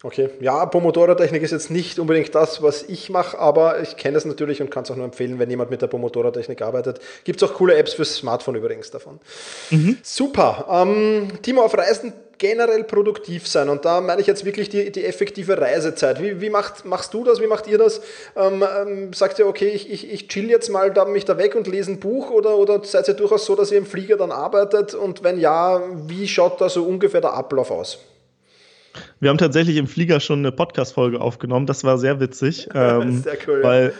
Okay, 0.03 0.29
ja, 0.39 0.65
Pomodoro-Technik 0.65 1.43
ist 1.43 1.51
jetzt 1.51 1.69
nicht 1.69 1.99
unbedingt 1.99 2.33
das, 2.33 2.63
was 2.63 2.81
ich 2.83 3.11
mache, 3.11 3.37
aber 3.37 3.81
ich 3.81 3.97
kenne 3.97 4.17
es 4.17 4.25
natürlich 4.25 4.59
und 4.59 4.71
kann 4.71 4.83
es 4.83 4.89
auch 4.89 4.95
nur 4.95 5.05
empfehlen, 5.05 5.37
wenn 5.37 5.49
jemand 5.49 5.69
mit 5.69 5.83
der 5.83 5.87
Pomodoro-Technik 5.87 6.59
arbeitet. 6.63 6.99
Gibt 7.23 7.41
es 7.41 7.47
auch 7.47 7.53
coole 7.53 7.75
Apps 7.75 7.93
fürs 7.93 8.15
Smartphone 8.15 8.55
übrigens 8.55 8.89
davon. 8.89 9.19
Mhm. 9.69 9.99
Super. 10.01 10.65
Ähm, 10.71 11.27
Timo, 11.43 11.61
auf 11.61 11.77
Reisen 11.77 12.13
generell 12.39 12.83
produktiv 12.83 13.47
sein 13.47 13.69
und 13.69 13.85
da 13.85 14.01
meine 14.01 14.19
ich 14.19 14.25
jetzt 14.25 14.43
wirklich 14.43 14.69
die, 14.69 14.91
die 14.91 15.05
effektive 15.05 15.61
Reisezeit. 15.61 16.19
Wie, 16.19 16.41
wie 16.41 16.49
macht, 16.49 16.85
machst 16.85 17.13
du 17.13 17.23
das? 17.23 17.39
Wie 17.39 17.45
macht 17.45 17.67
ihr 17.67 17.77
das? 17.77 18.01
Ähm, 18.35 18.63
ähm, 18.81 19.13
sagt 19.13 19.37
ihr, 19.37 19.45
okay, 19.45 19.67
ich, 19.67 19.91
ich, 19.91 20.11
ich 20.11 20.27
chill 20.27 20.49
jetzt 20.49 20.69
mal 20.69 20.91
da 20.91 21.05
mich 21.05 21.25
da 21.25 21.37
weg 21.37 21.53
und 21.53 21.67
lese 21.67 21.91
ein 21.91 21.99
Buch 21.99 22.31
oder, 22.31 22.57
oder 22.57 22.83
seid 22.83 23.07
ihr 23.07 23.13
durchaus 23.13 23.45
so, 23.45 23.55
dass 23.55 23.71
ihr 23.71 23.77
im 23.77 23.85
Flieger 23.85 24.17
dann 24.17 24.31
arbeitet 24.31 24.95
und 24.95 25.23
wenn 25.23 25.39
ja, 25.39 25.83
wie 26.07 26.27
schaut 26.27 26.59
da 26.59 26.69
so 26.69 26.83
ungefähr 26.83 27.21
der 27.21 27.33
Ablauf 27.33 27.69
aus? 27.69 27.99
Wir 29.19 29.29
haben 29.29 29.37
tatsächlich 29.37 29.77
im 29.77 29.87
Flieger 29.87 30.19
schon 30.19 30.39
eine 30.39 30.51
Podcast-Folge 30.51 31.21
aufgenommen. 31.21 31.65
Das 31.65 31.83
war 31.83 31.97
sehr 31.97 32.19
witzig. 32.19 32.69
Ähm, 32.81 33.21
sehr 33.21 33.37
cool. 33.47 33.59
Weil 33.63 33.93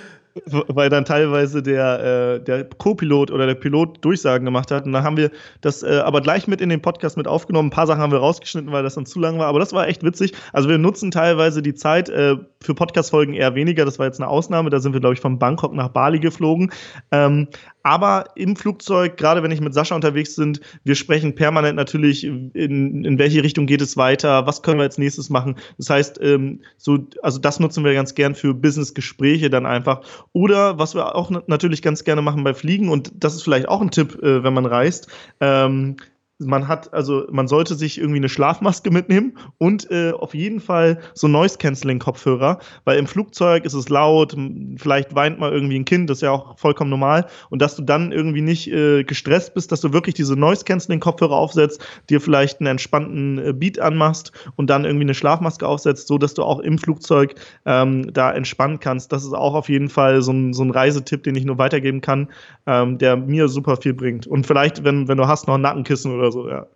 weil 0.46 0.90
dann 0.90 1.06
teilweise 1.06 1.62
der, 1.62 2.36
äh, 2.36 2.44
der 2.44 2.64
Co-Pilot 2.64 3.32
oder 3.32 3.48
der 3.48 3.56
Pilot 3.56 4.04
Durchsagen 4.04 4.46
gemacht 4.46 4.72
hat. 4.72 4.86
Und 4.86 4.94
dann 4.94 5.04
haben 5.04 5.18
wir 5.18 5.30
das 5.62 5.84
äh, 5.84 6.02
aber 6.04 6.22
gleich 6.22 6.48
mit 6.48 6.62
in 6.62 6.70
den 6.70 6.82
Podcast 6.82 7.18
mit 7.18 7.28
aufgenommen. 7.28 7.68
Ein 7.68 7.72
paar 7.72 7.88
Sachen 7.88 8.02
haben 8.02 8.12
wir 8.12 8.20
rausgeschnitten, 8.20 8.72
weil 8.72 8.84
das 8.84 8.96
dann 8.96 9.06
zu 9.06 9.20
lang 9.20 9.40
war. 9.40 9.48
Aber 9.48 9.60
das 9.60 9.74
war 9.74 9.88
echt 9.88 10.04
witzig. 10.04 10.34
Also 10.54 10.70
wir 10.70 10.78
nutzen 10.78 11.12
teilweise 11.12 11.62
die 11.62 11.74
Zeit 11.74 12.10
äh, 12.10 12.38
für 12.62 12.74
Podcast-Folgen 12.74 13.34
eher 13.34 13.56
weniger. 13.56 13.84
Das 13.84 14.00
war 14.00 14.06
jetzt 14.06 14.20
eine 14.20 14.30
Ausnahme. 14.30 14.70
Da 14.70 14.80
sind 14.80 14.94
wir, 14.94 15.02
glaube 15.02 15.16
ich, 15.16 15.22
von 15.22 15.38
Bangkok 15.38 15.74
nach 15.74 15.90
Bali 15.90 16.20
geflogen. 16.20 16.72
Ähm, 17.12 17.48
aber 17.84 18.26
im 18.36 18.56
Flugzeug, 18.56 19.18
gerade 19.18 19.44
wenn 19.44 19.52
ich 19.52 19.62
mit 19.62 19.74
Sascha 19.74 19.96
unterwegs 19.96 20.36
bin, 20.36 20.60
wir 20.84 20.96
sprechen 20.96 21.36
permanent 21.36 21.76
natürlich, 21.76 22.24
in, 22.24 22.52
in 22.54 23.18
welche 23.18 23.44
Richtung 23.44 23.66
geht 23.66 23.82
es 23.82 23.98
weiter, 23.98 24.46
was 24.46 24.62
können 24.62 24.80
wir 24.80 24.84
als 24.84 24.98
nächstes 24.98 25.30
machen. 25.30 25.56
Das 25.78 25.90
heißt, 25.90 26.20
ähm, 26.22 26.62
so, 26.78 27.00
also 27.24 27.40
das 27.40 27.60
nutzen 27.60 27.84
wir 27.84 27.94
ganz 27.94 28.16
gern 28.16 28.36
für 28.36 28.54
Business-Gespräche 28.54 29.50
dann 29.50 29.66
einfach. 29.66 30.02
Oder 30.34 30.78
was 30.80 30.96
wir 30.96 31.16
auch 31.16 31.32
natürlich 31.48 31.82
ganz 31.82 32.04
gerne 32.04 32.22
machen 32.22 32.44
bei 32.44 32.54
Fliegen, 32.54 32.90
und 32.90 33.12
das 33.16 33.36
ist 33.36 33.44
vielleicht 33.44 33.68
auch 33.68 33.82
ein 33.82 33.92
Tipp, 33.92 34.22
äh, 34.22 34.44
wenn 34.44 34.54
man 34.54 34.66
reist, 34.66 35.08
ähm, 35.40 35.98
man 36.46 36.68
hat, 36.68 36.94
also 36.94 37.26
man 37.32 37.48
sollte 37.48 37.76
sich 37.76 37.98
irgendwie 37.98 38.18
eine 38.20 38.30
Schlafmaske 38.30 38.92
mitnehmen 38.92 39.38
und 39.58 39.90
äh, 39.92 40.12
auf 40.12 40.34
jeden 40.34 40.60
Fall 40.60 41.00
so 41.14 41.28
Noise-Canceling-Kopfhörer, 41.28 42.60
weil 42.86 42.98
im 42.98 43.08
Flugzeug 43.08 43.66
ist 43.66 43.74
es 43.74 43.90
laut, 43.90 44.36
vielleicht 44.78 45.16
weint 45.16 45.40
mal 45.40 45.52
irgendwie 45.52 45.80
ein 45.80 45.86
Kind, 45.86 46.10
das 46.10 46.20
ist 46.20 46.22
ja 46.24 46.32
auch 46.32 46.58
vollkommen 46.58 46.90
normal. 46.90 47.28
Und 47.50 47.62
dass 47.62 47.76
du 47.76 47.84
dann 47.84 48.12
irgendwie 48.12 48.42
nicht 48.42 48.72
äh, 48.72 49.04
gestresst 49.04 49.54
bist, 49.54 49.72
dass 49.72 49.82
du 49.82 49.94
wirklich 49.94 50.16
diese 50.16 50.36
Noise-Canceling-Kopfhörer 50.36 51.36
aufsetzt, 51.36 51.86
dir 52.10 52.22
vielleicht 52.22 52.60
einen 52.60 52.68
entspannten 52.68 53.40
äh, 53.40 53.54
Beat 53.54 53.80
anmachst 53.80 54.32
und 54.56 54.70
dann 54.70 54.86
irgendwie 54.86 55.06
eine 55.06 55.14
Schlafmaske 55.14 55.68
aufsetzt, 55.68 56.08
so 56.08 56.18
dass 56.18 56.34
du 56.34 56.44
auch 56.44 56.60
im 56.60 56.78
Flugzeug 56.78 57.36
ähm, 57.66 58.12
da 58.14 58.32
entspannen 58.32 58.80
kannst. 58.80 59.12
Das 59.12 59.24
ist 59.24 59.34
auch 59.34 59.54
auf 59.54 59.70
jeden 59.70 59.90
Fall 59.90 60.22
so 60.22 60.32
ein, 60.32 60.54
so 60.54 60.64
ein 60.64 60.72
Reisetipp, 60.72 61.24
den 61.24 61.36
ich 61.36 61.46
nur 61.46 61.58
weitergeben 61.58 62.02
kann, 62.02 62.30
ähm, 62.66 62.98
der 62.98 63.18
mir 63.18 63.48
super 63.48 63.78
viel 63.78 63.94
bringt. 63.94 64.28
Und 64.28 64.48
vielleicht, 64.48 64.84
wenn, 64.84 65.08
wenn 65.08 65.18
du 65.18 65.28
hast, 65.28 65.48
noch 65.48 65.56
ein 65.56 65.62
Nackenkissen 65.62 66.14
oder 66.14 66.31
so, 66.32 66.50
ja. 66.50 66.68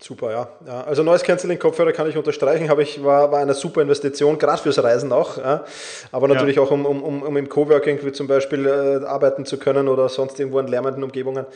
Super, 0.00 0.30
ja. 0.30 0.48
ja. 0.64 0.80
Also 0.82 1.02
neues 1.02 1.24
Canceling-Kopfhörer 1.24 1.92
kann 1.92 2.08
ich 2.08 2.16
unterstreichen, 2.16 2.68
habe 2.68 2.82
ich, 2.82 3.02
war, 3.02 3.32
war 3.32 3.40
eine 3.40 3.54
super 3.54 3.82
Investition, 3.82 4.38
gerade 4.38 4.62
fürs 4.62 4.80
Reisen 4.82 5.12
auch. 5.12 5.38
Ja. 5.38 5.64
Aber 6.12 6.28
natürlich 6.28 6.56
ja. 6.56 6.62
auch, 6.62 6.70
um, 6.70 6.86
um, 6.86 7.22
um 7.22 7.36
im 7.36 7.48
Coworking 7.48 7.98
wie 8.04 8.12
zum 8.12 8.28
Beispiel 8.28 8.66
äh, 8.66 9.04
arbeiten 9.04 9.44
zu 9.44 9.58
können 9.58 9.88
oder 9.88 10.08
sonst 10.08 10.38
irgendwo 10.38 10.60
in 10.60 10.68
lärmenden 10.68 11.02
Umgebungen. 11.02 11.46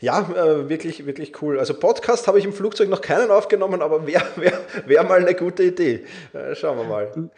Ja, 0.00 0.20
äh, 0.20 0.68
wirklich, 0.68 1.06
wirklich 1.06 1.42
cool. 1.42 1.58
Also 1.58 1.74
Podcast 1.74 2.28
habe 2.28 2.38
ich 2.38 2.44
im 2.44 2.52
Flugzeug 2.52 2.88
noch 2.88 3.00
keinen 3.00 3.30
aufgenommen, 3.32 3.82
aber 3.82 4.06
wäre 4.06 4.24
wär, 4.36 4.52
wär 4.86 5.02
mal 5.02 5.20
eine 5.20 5.34
gute 5.34 5.64
Idee. 5.64 6.04
Äh, 6.32 6.54
schauen 6.54 6.78
wir 6.78 6.84
mal. 6.84 7.30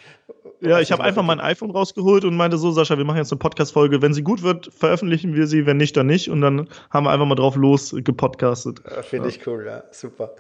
Ja, 0.60 0.80
ich 0.80 0.92
habe 0.92 1.02
einfach 1.02 1.22
mein 1.22 1.40
iPhone 1.40 1.70
rausgeholt 1.70 2.24
und 2.24 2.36
meinte 2.36 2.58
so, 2.58 2.70
Sascha, 2.70 2.98
wir 2.98 3.04
machen 3.04 3.16
jetzt 3.16 3.32
eine 3.32 3.38
Podcast-Folge. 3.38 4.02
Wenn 4.02 4.12
sie 4.12 4.22
gut 4.22 4.42
wird, 4.42 4.70
veröffentlichen 4.76 5.34
wir 5.34 5.46
sie, 5.46 5.64
wenn 5.64 5.78
nicht, 5.78 5.96
dann 5.96 6.06
nicht. 6.06 6.28
Und 6.28 6.42
dann 6.42 6.68
haben 6.90 7.04
wir 7.04 7.10
einfach 7.10 7.26
mal 7.26 7.34
drauf 7.34 7.56
los 7.56 7.94
gepodcastet. 7.96 8.80
Finde 9.02 9.30
ich 9.30 9.46
cool, 9.46 9.64
ja, 9.66 9.84
super. 9.90 10.34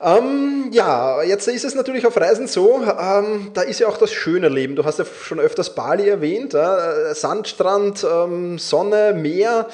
Ähm, 0.00 0.70
ja, 0.72 1.22
jetzt 1.22 1.48
ist 1.48 1.64
es 1.64 1.74
natürlich 1.74 2.06
auf 2.06 2.16
Reisen 2.16 2.48
so, 2.48 2.82
ähm, 2.82 3.50
da 3.54 3.62
ist 3.62 3.80
ja 3.80 3.88
auch 3.88 3.96
das 3.96 4.12
schöne 4.12 4.48
Leben. 4.48 4.76
Du 4.76 4.84
hast 4.84 4.98
ja 4.98 5.04
schon 5.04 5.40
öfters 5.40 5.74
Bali 5.74 6.08
erwähnt, 6.08 6.52
äh, 6.52 7.14
Sandstrand, 7.14 8.04
ähm, 8.04 8.58
Sonne, 8.58 9.14
Meer. 9.14 9.68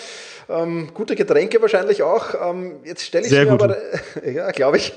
Ähm, 0.48 0.88
gute 0.94 1.16
Getränke 1.16 1.60
wahrscheinlich 1.60 2.02
auch. 2.02 2.34
Ähm, 2.40 2.80
jetzt 2.84 3.02
stelle 3.02 3.26
ich 3.26 3.32
es 3.32 3.44
mir 3.44 3.52
aber, 3.52 3.76
ja, 4.24 4.50
glaube 4.50 4.76
ich, 4.78 4.92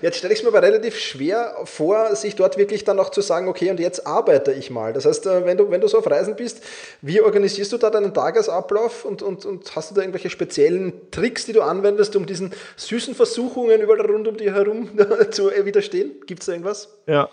jetzt 0.00 0.18
stelle 0.18 0.32
ich 0.32 0.40
es 0.40 0.44
mir 0.44 0.50
aber 0.50 0.62
relativ 0.62 0.98
schwer 0.98 1.54
vor, 1.64 2.14
sich 2.16 2.36
dort 2.36 2.58
wirklich 2.58 2.84
dann 2.84 2.98
auch 2.98 3.10
zu 3.10 3.20
sagen, 3.20 3.48
okay, 3.48 3.70
und 3.70 3.80
jetzt 3.80 4.06
arbeite 4.06 4.52
ich 4.52 4.70
mal. 4.70 4.92
Das 4.92 5.04
heißt, 5.04 5.26
äh, 5.26 5.44
wenn 5.46 5.56
du, 5.56 5.70
wenn 5.70 5.80
du 5.80 5.88
so 5.88 5.98
auf 5.98 6.10
Reisen 6.10 6.36
bist, 6.36 6.62
wie 7.00 7.20
organisierst 7.20 7.72
du 7.72 7.78
da 7.78 7.90
deinen 7.90 8.14
Tagesablauf 8.14 9.04
und, 9.04 9.22
und, 9.22 9.44
und 9.44 9.74
hast 9.76 9.90
du 9.90 9.94
da 9.94 10.02
irgendwelche 10.02 10.30
speziellen 10.30 11.10
Tricks, 11.10 11.46
die 11.46 11.52
du 11.52 11.62
anwendest, 11.62 12.16
um 12.16 12.26
diesen 12.26 12.52
süßen 12.76 13.14
Versuchungen 13.14 13.80
überall 13.80 14.00
rund 14.00 14.28
um 14.28 14.36
dir 14.36 14.54
herum 14.54 14.90
zu 15.30 15.50
widerstehen? 15.64 16.12
Gibt 16.26 16.40
es 16.40 16.46
da 16.46 16.52
irgendwas? 16.52 16.88
Ja, 17.06 17.28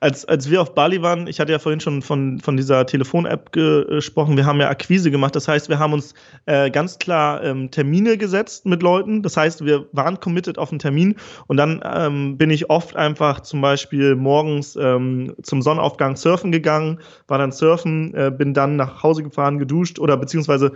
als, 0.00 0.24
als 0.24 0.50
wir 0.50 0.62
auf 0.62 0.74
Bali 0.74 1.02
waren, 1.02 1.26
ich 1.26 1.40
hatte 1.40 1.52
ja 1.52 1.58
vorhin 1.58 1.80
schon 1.80 2.02
von, 2.02 2.40
von 2.40 2.56
dieser 2.56 2.86
Telefon-App 2.86 3.52
gesprochen, 3.52 4.36
wir 4.36 4.46
haben 4.46 4.60
ja 4.60 4.68
Akquise 4.68 5.10
gemacht. 5.10 5.34
Das 5.36 5.48
heißt, 5.48 5.68
wir 5.68 5.78
haben 5.78 5.92
uns 5.92 6.14
äh, 6.46 6.70
ganz 6.70 6.98
klar 6.98 7.42
ähm, 7.42 7.70
Termine 7.70 8.16
gesetzt 8.18 8.66
mit 8.66 8.82
Leuten. 8.82 9.22
Das 9.22 9.36
heißt, 9.36 9.64
wir 9.64 9.86
waren 9.92 10.20
committed 10.20 10.58
auf 10.58 10.70
einen 10.70 10.78
Termin 10.78 11.16
und 11.46 11.56
dann 11.56 11.82
ähm, 11.84 12.36
bin 12.36 12.50
ich 12.50 12.70
oft 12.70 12.96
einfach 12.96 13.40
zum 13.40 13.60
Beispiel 13.60 14.14
morgens 14.14 14.76
ähm, 14.76 15.34
zum 15.42 15.62
Sonnenaufgang 15.62 16.16
surfen 16.16 16.52
gegangen, 16.52 17.00
war 17.26 17.38
dann 17.38 17.52
surfen, 17.52 18.14
äh, 18.14 18.30
bin 18.30 18.54
dann 18.54 18.76
nach 18.76 19.02
Hause 19.02 19.22
gefahren, 19.22 19.58
geduscht 19.58 19.98
oder 19.98 20.16
beziehungsweise 20.16 20.72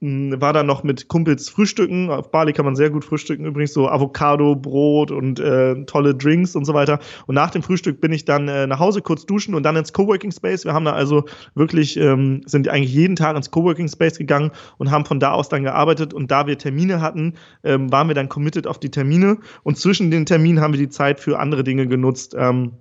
war 0.00 0.52
dann 0.52 0.66
noch 0.66 0.82
mit 0.82 1.08
Kumpels 1.08 1.48
frühstücken. 1.48 2.10
Auf 2.10 2.30
Bali 2.30 2.52
kann 2.52 2.64
man 2.64 2.76
sehr 2.76 2.90
gut 2.90 3.04
frühstücken, 3.04 3.44
übrigens 3.44 3.72
so 3.72 3.88
Avocado, 3.88 4.54
Brot 4.54 5.10
und 5.10 5.40
äh, 5.40 5.84
tolle 5.84 6.14
Drinks 6.14 6.54
und 6.54 6.64
so 6.64 6.74
weiter. 6.74 7.00
Und 7.26 7.34
nach 7.34 7.50
dem 7.50 7.62
Frühstück 7.62 8.00
bin 8.00 8.12
ich 8.12 8.24
dann 8.24 8.48
äh, 8.48 8.66
nach 8.66 8.78
Hause 8.78 9.02
kurz 9.02 9.26
duschen 9.26 9.54
und 9.54 9.62
dann 9.62 9.76
ins 9.76 9.92
Coworking 9.92 10.32
Space. 10.32 10.64
Wir 10.64 10.74
haben 10.74 10.84
da 10.84 10.92
also 10.92 11.24
wirklich, 11.54 11.96
ähm, 11.96 12.42
sind 12.46 12.68
eigentlich 12.68 12.92
jeden 12.92 13.16
Tag 13.16 13.36
ins 13.36 13.50
Coworking 13.50 13.88
Space 13.88 14.18
gegangen 14.18 14.50
und 14.78 14.90
haben 14.90 15.06
von 15.06 15.20
da 15.20 15.32
aus 15.32 15.48
dann 15.48 15.64
gearbeitet. 15.64 16.12
Und 16.14 16.30
da 16.30 16.46
wir 16.46 16.58
Termine 16.58 17.00
hatten, 17.00 17.34
ähm, 17.64 17.90
waren 17.90 18.08
wir 18.08 18.14
dann 18.14 18.28
committed 18.28 18.66
auf 18.66 18.78
die 18.78 18.90
Termine. 18.90 19.38
Und 19.62 19.78
zwischen 19.78 20.10
den 20.10 20.26
Terminen 20.26 20.60
haben 20.60 20.74
wir 20.74 20.80
die 20.80 20.90
Zeit 20.90 21.20
für 21.20 21.38
andere 21.38 21.64
Dinge 21.64 21.86
genutzt. 21.86 22.34
Ähm, 22.38 22.72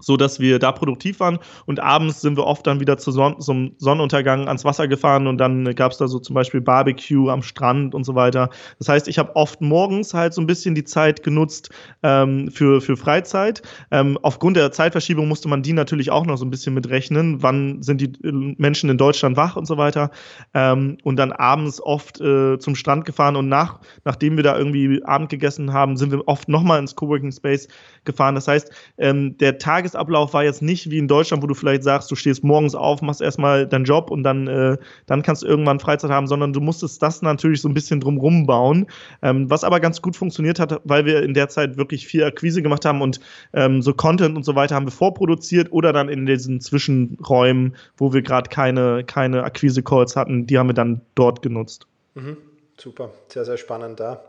so 0.00 0.16
dass 0.16 0.40
wir 0.40 0.58
da 0.58 0.72
produktiv 0.72 1.20
waren 1.20 1.38
und 1.66 1.80
abends 1.80 2.22
sind 2.22 2.36
wir 2.36 2.46
oft 2.46 2.66
dann 2.66 2.80
wieder 2.80 2.96
zu 2.96 3.12
Son 3.12 3.40
zum 3.40 3.72
Sonnenuntergang 3.76 4.48
ans 4.48 4.64
Wasser 4.64 4.88
gefahren 4.88 5.26
und 5.26 5.38
dann 5.38 5.74
gab 5.74 5.92
es 5.92 5.98
da 5.98 6.08
so 6.08 6.18
zum 6.18 6.34
Beispiel 6.34 6.60
Barbecue 6.60 7.28
am 7.28 7.42
Strand 7.42 7.94
und 7.94 8.04
so 8.04 8.14
weiter. 8.14 8.48
Das 8.78 8.88
heißt, 8.88 9.08
ich 9.08 9.18
habe 9.18 9.36
oft 9.36 9.60
morgens 9.60 10.14
halt 10.14 10.32
so 10.32 10.40
ein 10.40 10.46
bisschen 10.46 10.74
die 10.74 10.84
Zeit 10.84 11.22
genutzt 11.22 11.70
ähm, 12.02 12.50
für, 12.50 12.80
für 12.80 12.96
Freizeit. 12.96 13.62
Ähm, 13.90 14.18
aufgrund 14.22 14.56
der 14.56 14.72
Zeitverschiebung 14.72 15.28
musste 15.28 15.48
man 15.48 15.62
die 15.62 15.74
natürlich 15.74 16.10
auch 16.10 16.24
noch 16.24 16.36
so 16.36 16.44
ein 16.44 16.50
bisschen 16.50 16.74
mitrechnen. 16.74 17.42
Wann 17.42 17.82
sind 17.82 18.00
die 18.00 18.12
äh, 18.26 18.54
Menschen 18.56 18.88
in 18.88 18.96
Deutschland 18.96 19.36
wach 19.36 19.56
und 19.56 19.66
so 19.66 19.76
weiter. 19.76 20.10
Ähm, 20.54 20.96
und 21.02 21.16
dann 21.16 21.32
abends 21.32 21.82
oft 21.82 22.20
äh, 22.20 22.58
zum 22.58 22.74
Strand 22.74 23.04
gefahren 23.04 23.36
und 23.36 23.48
nach, 23.48 23.80
nachdem 24.04 24.36
wir 24.36 24.42
da 24.42 24.56
irgendwie 24.56 25.04
Abend 25.04 25.28
gegessen 25.28 25.72
haben, 25.72 25.96
sind 25.96 26.12
wir 26.12 26.26
oft 26.26 26.48
nochmal 26.48 26.78
ins 26.78 26.96
Coworking 26.96 27.32
Space 27.32 27.68
gefahren. 28.04 28.34
Das 28.34 28.48
heißt, 28.48 28.70
ähm, 28.98 29.36
der 29.38 29.58
Tag 29.58 29.81
Tagesablauf 29.82 30.32
war 30.32 30.44
jetzt 30.44 30.62
nicht 30.62 30.90
wie 30.90 30.98
in 30.98 31.08
Deutschland, 31.08 31.42
wo 31.42 31.46
du 31.48 31.54
vielleicht 31.54 31.82
sagst, 31.82 32.10
du 32.10 32.14
stehst 32.14 32.44
morgens 32.44 32.74
auf, 32.74 33.02
machst 33.02 33.20
erstmal 33.20 33.66
deinen 33.66 33.84
Job 33.84 34.10
und 34.10 34.22
dann, 34.22 34.46
äh, 34.46 34.76
dann 35.06 35.22
kannst 35.22 35.42
du 35.42 35.46
irgendwann 35.46 35.80
Freizeit 35.80 36.10
haben, 36.10 36.28
sondern 36.28 36.52
du 36.52 36.60
musstest 36.60 37.02
das 37.02 37.20
natürlich 37.20 37.60
so 37.60 37.68
ein 37.68 37.74
bisschen 37.74 38.00
drumrum 38.00 38.46
bauen. 38.46 38.86
Ähm, 39.22 39.50
was 39.50 39.64
aber 39.64 39.80
ganz 39.80 40.00
gut 40.00 40.14
funktioniert 40.16 40.60
hat, 40.60 40.80
weil 40.84 41.04
wir 41.04 41.22
in 41.22 41.34
der 41.34 41.48
Zeit 41.48 41.76
wirklich 41.76 42.06
viel 42.06 42.22
Akquise 42.22 42.62
gemacht 42.62 42.84
haben 42.84 43.02
und 43.02 43.18
ähm, 43.52 43.82
so 43.82 43.92
Content 43.92 44.36
und 44.36 44.44
so 44.44 44.54
weiter 44.54 44.76
haben 44.76 44.86
wir 44.86 44.92
vorproduziert 44.92 45.72
oder 45.72 45.92
dann 45.92 46.08
in 46.08 46.26
diesen 46.26 46.60
Zwischenräumen, 46.60 47.74
wo 47.96 48.12
wir 48.12 48.22
gerade 48.22 48.48
keine, 48.48 49.02
keine 49.04 49.42
Akquise-Calls 49.42 50.14
hatten, 50.14 50.46
die 50.46 50.58
haben 50.58 50.68
wir 50.68 50.74
dann 50.74 51.00
dort 51.16 51.42
genutzt. 51.42 51.86
Mhm. 52.14 52.36
Super, 52.76 53.10
sehr, 53.28 53.44
sehr 53.44 53.56
spannend 53.56 54.00
da. 54.00 54.22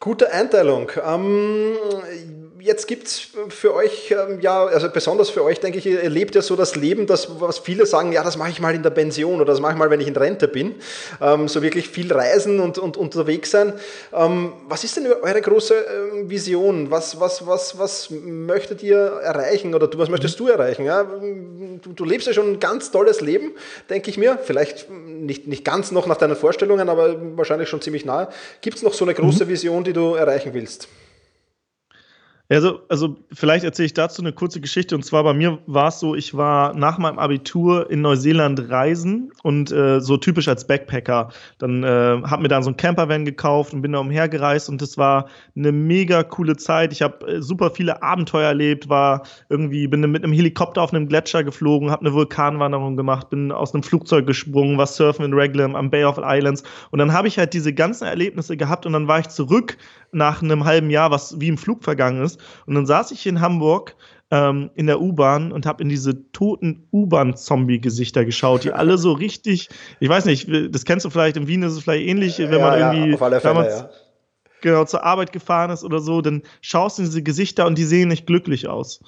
Gute 0.00 0.30
Einteilung. 0.32 0.90
Ähm, 1.02 1.76
jetzt 2.64 2.88
gibt 2.88 3.06
es 3.08 3.28
für 3.50 3.74
euch, 3.74 4.10
ähm, 4.10 4.40
ja, 4.40 4.64
also 4.64 4.88
besonders 4.88 5.28
für 5.28 5.44
euch, 5.44 5.60
denke 5.60 5.78
ich, 5.78 5.84
ihr 5.84 6.08
lebt 6.08 6.34
ja 6.34 6.40
so 6.40 6.56
das 6.56 6.76
Leben, 6.76 7.06
das, 7.06 7.28
was 7.38 7.58
viele 7.58 7.84
sagen, 7.84 8.10
ja, 8.10 8.24
das 8.24 8.38
mache 8.38 8.50
ich 8.50 8.58
mal 8.58 8.74
in 8.74 8.82
der 8.82 8.90
Pension 8.90 9.36
oder 9.36 9.44
das 9.44 9.60
mache 9.60 9.72
ich 9.72 9.78
mal, 9.78 9.90
wenn 9.90 10.00
ich 10.00 10.08
in 10.08 10.16
Rente 10.16 10.48
bin. 10.48 10.74
Ähm, 11.20 11.46
so 11.46 11.60
wirklich 11.60 11.90
viel 11.90 12.10
reisen 12.10 12.60
und, 12.60 12.78
und 12.78 12.96
unterwegs 12.96 13.50
sein. 13.50 13.74
Ähm, 14.14 14.54
was 14.66 14.82
ist 14.82 14.96
denn 14.96 15.06
eure 15.06 15.42
große 15.42 15.74
ähm, 15.74 16.30
Vision? 16.30 16.90
Was, 16.90 17.20
was, 17.20 17.46
was, 17.46 17.78
was 17.78 18.08
möchtet 18.10 18.82
ihr 18.82 18.96
erreichen 18.96 19.74
oder 19.74 19.86
du, 19.86 19.98
was 19.98 20.08
möchtest 20.08 20.40
du 20.40 20.48
erreichen? 20.48 20.86
Ja? 20.86 21.02
Du, 21.02 21.92
du 21.92 22.04
lebst 22.04 22.26
ja 22.26 22.32
schon 22.32 22.52
ein 22.52 22.60
ganz 22.60 22.90
tolles 22.90 23.20
Leben, 23.20 23.52
denke 23.90 24.08
ich 24.08 24.16
mir. 24.16 24.38
Vielleicht 24.42 24.88
nicht, 24.90 25.46
nicht 25.46 25.66
ganz 25.66 25.90
noch 25.90 26.06
nach 26.06 26.16
deinen 26.16 26.36
Vorstellungen, 26.36 26.88
aber 26.88 27.14
wahrscheinlich 27.36 27.68
schon 27.68 27.82
ziemlich 27.82 28.06
nahe. 28.06 28.28
Gibt 28.62 28.78
es 28.78 28.82
noch 28.82 28.94
so 28.94 29.04
eine 29.04 29.12
große 29.12 29.44
mhm. 29.44 29.48
Vision, 29.50 29.84
die 29.84 29.92
du 29.92 30.14
erreichen 30.14 30.54
willst? 30.54 30.88
Also, 32.50 32.80
also 32.90 33.16
vielleicht 33.32 33.64
erzähle 33.64 33.86
ich 33.86 33.94
dazu 33.94 34.20
eine 34.20 34.32
kurze 34.32 34.60
Geschichte. 34.60 34.94
Und 34.94 35.02
zwar 35.02 35.24
bei 35.24 35.32
mir 35.32 35.58
war 35.66 35.88
es 35.88 35.98
so, 35.98 36.14
ich 36.14 36.36
war 36.36 36.74
nach 36.74 36.98
meinem 36.98 37.18
Abitur 37.18 37.90
in 37.90 38.02
Neuseeland 38.02 38.68
reisen 38.68 39.32
und 39.42 39.72
äh, 39.72 40.00
so 40.00 40.18
typisch 40.18 40.46
als 40.46 40.66
Backpacker. 40.66 41.30
Dann 41.58 41.82
äh, 41.84 41.86
habe 41.86 42.42
mir 42.42 42.48
dann 42.48 42.62
so 42.62 42.70
ein 42.70 42.76
Campervan 42.76 43.24
gekauft 43.24 43.72
und 43.72 43.80
bin 43.80 43.92
da 43.92 44.00
umhergereist 44.00 44.68
und 44.68 44.82
es 44.82 44.98
war 44.98 45.28
eine 45.56 45.72
mega 45.72 46.22
coole 46.22 46.56
Zeit. 46.56 46.92
Ich 46.92 47.00
habe 47.00 47.26
äh, 47.26 47.42
super 47.42 47.70
viele 47.70 48.02
Abenteuer 48.02 48.48
erlebt, 48.48 48.90
war 48.90 49.22
irgendwie, 49.48 49.86
bin 49.86 50.02
mit 50.02 50.22
einem 50.22 50.34
Helikopter 50.34 50.82
auf 50.82 50.92
einem 50.92 51.08
Gletscher 51.08 51.44
geflogen, 51.44 51.90
habe 51.90 52.02
eine 52.02 52.12
Vulkanwanderung 52.12 52.98
gemacht, 52.98 53.30
bin 53.30 53.52
aus 53.52 53.72
einem 53.72 53.82
Flugzeug 53.82 54.26
gesprungen, 54.26 54.76
war 54.76 54.86
surfen 54.86 55.24
in 55.24 55.32
Reglam 55.32 55.74
am 55.76 55.88
Bay 55.88 56.04
of 56.04 56.18
Islands. 56.22 56.62
Und 56.90 56.98
dann 56.98 57.14
habe 57.14 57.26
ich 57.26 57.38
halt 57.38 57.54
diese 57.54 57.72
ganzen 57.72 58.04
Erlebnisse 58.04 58.58
gehabt 58.58 58.84
und 58.84 58.92
dann 58.92 59.08
war 59.08 59.20
ich 59.20 59.28
zurück 59.28 59.78
nach 60.14 60.42
einem 60.42 60.64
halben 60.64 60.90
Jahr, 60.90 61.10
was 61.10 61.40
wie 61.40 61.48
im 61.48 61.58
Flug 61.58 61.84
vergangen 61.84 62.22
ist. 62.22 62.33
Und 62.66 62.74
dann 62.74 62.86
saß 62.86 63.10
ich 63.10 63.26
in 63.26 63.40
Hamburg 63.40 63.96
ähm, 64.30 64.70
in 64.74 64.86
der 64.86 65.00
U-Bahn 65.00 65.52
und 65.52 65.66
habe 65.66 65.82
in 65.82 65.88
diese 65.88 66.30
toten 66.32 66.88
U-Bahn-Zombie-Gesichter 66.92 68.24
geschaut, 68.24 68.64
die 68.64 68.72
alle 68.72 68.98
so 68.98 69.12
richtig, 69.12 69.68
ich 70.00 70.08
weiß 70.08 70.24
nicht, 70.24 70.48
das 70.70 70.84
kennst 70.84 71.04
du 71.04 71.10
vielleicht, 71.10 71.36
in 71.36 71.46
Wien 71.46 71.62
ist 71.62 71.74
es 71.74 71.82
vielleicht 71.82 72.06
ähnlich, 72.06 72.38
wenn 72.38 72.52
ja, 72.52 72.58
man 72.58 72.78
irgendwie 72.78 73.10
ja, 73.12 73.16
Fälle, 73.16 73.40
damals 73.40 73.80
ja. 73.80 73.90
genau 74.60 74.84
zur 74.84 75.04
Arbeit 75.04 75.32
gefahren 75.32 75.70
ist 75.70 75.84
oder 75.84 76.00
so, 76.00 76.20
dann 76.20 76.42
schaust 76.62 76.98
du 76.98 77.02
in 77.02 77.08
diese 77.08 77.22
Gesichter 77.22 77.66
und 77.66 77.78
die 77.78 77.84
sehen 77.84 78.08
nicht 78.08 78.26
glücklich 78.26 78.68
aus. 78.68 79.00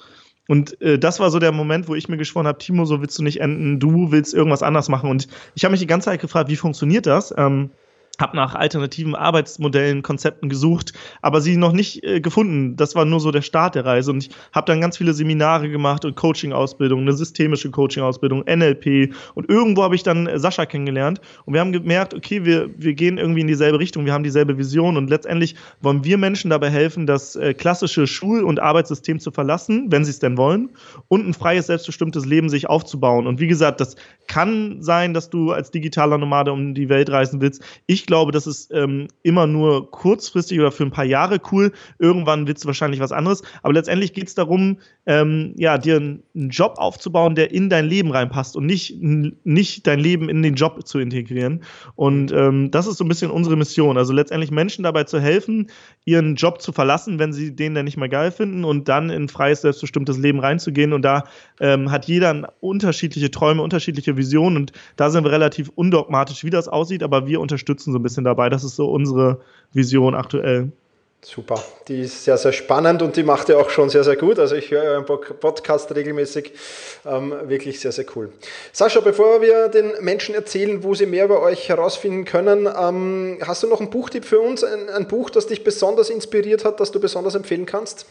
Und 0.47 0.79
äh, 0.81 0.97
das 0.97 1.19
war 1.19 1.29
so 1.29 1.39
der 1.39 1.51
Moment, 1.51 1.87
wo 1.89 1.95
ich 1.95 2.07
mir 2.07 2.17
geschworen 2.17 2.47
habe, 2.47 2.57
Timo, 2.57 2.85
so 2.85 3.01
willst 3.01 3.19
du 3.19 3.23
nicht 3.23 3.41
enden, 3.41 3.79
du 3.79 4.11
willst 4.11 4.33
irgendwas 4.33 4.63
anders 4.63 4.87
machen. 4.87 5.09
Und 5.09 5.27
ich 5.55 5.65
habe 5.65 5.73
mich 5.73 5.81
die 5.81 5.87
ganze 5.87 6.05
Zeit 6.05 6.21
gefragt, 6.21 6.49
wie 6.49 6.55
funktioniert 6.55 7.05
das? 7.05 7.33
Ähm, 7.37 7.71
habe 8.19 8.35
nach 8.35 8.55
alternativen 8.55 9.15
Arbeitsmodellen, 9.15 10.01
Konzepten 10.01 10.49
gesucht, 10.49 10.93
aber 11.21 11.41
sie 11.41 11.57
noch 11.57 11.71
nicht 11.71 12.03
äh, 12.03 12.19
gefunden. 12.19 12.75
Das 12.75 12.95
war 12.95 13.05
nur 13.05 13.19
so 13.19 13.31
der 13.31 13.41
Start 13.41 13.75
der 13.75 13.85
Reise. 13.85 14.11
Und 14.11 14.25
ich 14.25 14.29
habe 14.53 14.65
dann 14.65 14.81
ganz 14.81 14.97
viele 14.97 15.13
Seminare 15.13 15.69
gemacht 15.69 16.03
und 16.03 16.15
Coaching-Ausbildung, 16.15 17.01
eine 17.01 17.13
systemische 17.13 17.69
Coaching-Ausbildung, 17.69 18.43
NLP. 18.47 19.13
Und 19.35 19.49
irgendwo 19.49 19.83
habe 19.83 19.95
ich 19.95 20.03
dann 20.03 20.27
äh, 20.27 20.39
Sascha 20.39 20.65
kennengelernt. 20.65 21.21
Und 21.45 21.53
wir 21.53 21.61
haben 21.61 21.71
gemerkt, 21.71 22.13
okay, 22.13 22.43
wir, 22.43 22.69
wir 22.75 22.93
gehen 22.93 23.17
irgendwie 23.17 23.41
in 23.41 23.47
dieselbe 23.47 23.79
Richtung, 23.79 24.05
wir 24.05 24.13
haben 24.13 24.23
dieselbe 24.23 24.57
Vision. 24.57 24.97
Und 24.97 25.09
letztendlich 25.09 25.55
wollen 25.81 26.03
wir 26.03 26.17
Menschen 26.17 26.49
dabei 26.49 26.69
helfen, 26.69 27.05
das 27.05 27.35
äh, 27.35 27.53
klassische 27.53 28.07
Schul- 28.07 28.43
und 28.43 28.59
Arbeitssystem 28.59 29.19
zu 29.19 29.31
verlassen, 29.31 29.87
wenn 29.89 30.03
sie 30.03 30.11
es 30.11 30.19
denn 30.19 30.37
wollen, 30.37 30.71
und 31.07 31.27
ein 31.27 31.33
freies, 31.33 31.67
selbstbestimmtes 31.67 32.25
Leben 32.25 32.49
sich 32.49 32.67
aufzubauen. 32.67 33.27
Und 33.27 33.39
wie 33.39 33.47
gesagt, 33.47 33.79
das 33.79 33.95
kann 34.27 34.81
sein, 34.81 35.13
dass 35.13 35.29
du 35.29 35.51
als 35.51 35.71
digitaler 35.71 36.17
Nomade 36.17 36.51
um 36.51 36.73
die 36.73 36.89
Welt 36.89 37.09
reisen 37.11 37.41
willst. 37.41 37.61
Ich 37.85 38.06
glaube, 38.07 38.31
das 38.31 38.47
ist 38.47 38.71
ähm, 38.73 39.07
immer 39.21 39.45
nur 39.45 39.91
kurzfristig 39.91 40.59
oder 40.59 40.71
für 40.71 40.83
ein 40.83 40.91
paar 40.91 41.05
Jahre 41.05 41.39
cool. 41.51 41.71
Irgendwann 41.99 42.47
wird 42.47 42.57
es 42.57 42.65
wahrscheinlich 42.65 42.99
was 42.99 43.11
anderes. 43.11 43.43
Aber 43.61 43.73
letztendlich 43.73 44.13
geht 44.13 44.27
es 44.27 44.33
darum, 44.33 44.77
ähm, 45.05 45.53
ja, 45.57 45.77
dir 45.77 45.97
einen 45.97 46.49
Job 46.49 46.75
aufzubauen, 46.77 47.35
der 47.35 47.51
in 47.51 47.69
dein 47.69 47.85
Leben 47.85 48.11
reinpasst 48.11 48.55
und 48.55 48.65
nicht, 48.65 48.95
nicht 48.99 49.85
dein 49.85 49.99
Leben 49.99 50.29
in 50.29 50.41
den 50.41 50.55
Job 50.55 50.87
zu 50.87 50.99
integrieren. 50.99 51.63
Und 51.95 52.31
ähm, 52.31 52.71
das 52.71 52.87
ist 52.87 52.97
so 52.97 53.05
ein 53.05 53.07
bisschen 53.07 53.29
unsere 53.29 53.55
Mission. 53.55 53.97
Also 53.97 54.13
letztendlich 54.13 54.51
Menschen 54.51 54.83
dabei 54.83 55.03
zu 55.03 55.19
helfen, 55.19 55.69
ihren 56.05 56.35
Job 56.35 56.61
zu 56.61 56.71
verlassen, 56.71 57.19
wenn 57.19 57.33
sie 57.33 57.55
den 57.55 57.75
dann 57.75 57.85
nicht 57.85 57.97
mehr 57.97 58.09
geil 58.09 58.31
finden 58.31 58.63
und 58.63 58.87
dann 58.87 59.09
in 59.09 59.27
freies, 59.27 59.61
selbstbestimmtes 59.61 60.17
Leben 60.17 60.39
reinzugehen. 60.39 60.93
Und 60.93 61.03
da 61.03 61.25
ähm, 61.59 61.91
hat 61.91 62.05
jeder 62.05 62.53
unterschiedliche 62.61 63.29
Träume, 63.29 63.61
unterschiedliche 63.61 64.15
Visionen. 64.15 64.55
Und 64.55 64.71
da 64.95 65.09
sind 65.09 65.25
wir 65.25 65.31
relativ 65.31 65.69
undogmatisch, 65.75 66.45
wie 66.45 66.49
das 66.49 66.69
aussieht, 66.69 67.03
aber 67.03 67.27
wir 67.27 67.41
unterstützen 67.41 67.91
so 67.91 67.96
ein 67.99 68.03
bisschen 68.03 68.23
dabei. 68.23 68.49
Das 68.49 68.63
ist 68.63 68.75
so 68.75 68.89
unsere 68.89 69.39
Vision 69.73 70.15
aktuell. 70.15 70.71
Super, 71.25 71.61
die 71.87 72.01
ist 72.01 72.23
sehr, 72.23 72.37
sehr 72.37 72.53
spannend 72.53 73.01
und 73.01 73.17
die 73.17 73.23
macht 73.23 73.49
ihr 73.49 73.59
auch 73.59 73.71
schon 73.71 73.89
sehr, 73.89 74.03
sehr 74.03 74.15
gut. 74.15 74.37
Also 74.37 74.55
ich 74.55 74.69
höre 74.69 74.83
euren 74.83 75.05
Podcast 75.05 75.93
regelmäßig, 75.93 76.53
ähm, 77.05 77.33
wirklich 77.45 77.79
sehr, 77.79 77.91
sehr 77.91 78.05
cool. 78.15 78.31
Sascha, 78.71 78.99
bevor 78.99 79.41
wir 79.41 79.67
den 79.67 79.91
Menschen 79.99 80.35
erzählen, 80.35 80.83
wo 80.83 80.93
sie 80.93 81.07
mehr 81.07 81.25
über 81.25 81.41
euch 81.41 81.67
herausfinden 81.69 82.23
können, 82.23 82.67
ähm, 82.67 83.39
hast 83.41 83.63
du 83.63 83.67
noch 83.67 83.81
einen 83.81 83.89
Buchtipp 83.89 84.25
für 84.25 84.39
uns? 84.39 84.63
Ein, 84.63 84.89
ein, 84.89 85.07
Buch, 85.07 85.31
das 85.31 85.47
dich 85.47 85.63
besonders 85.63 86.11
inspiriert 86.11 86.63
hat, 86.63 86.79
das 86.79 86.91
du 86.91 86.99
besonders 86.99 87.33
empfehlen 87.33 87.65
kannst? 87.65 88.05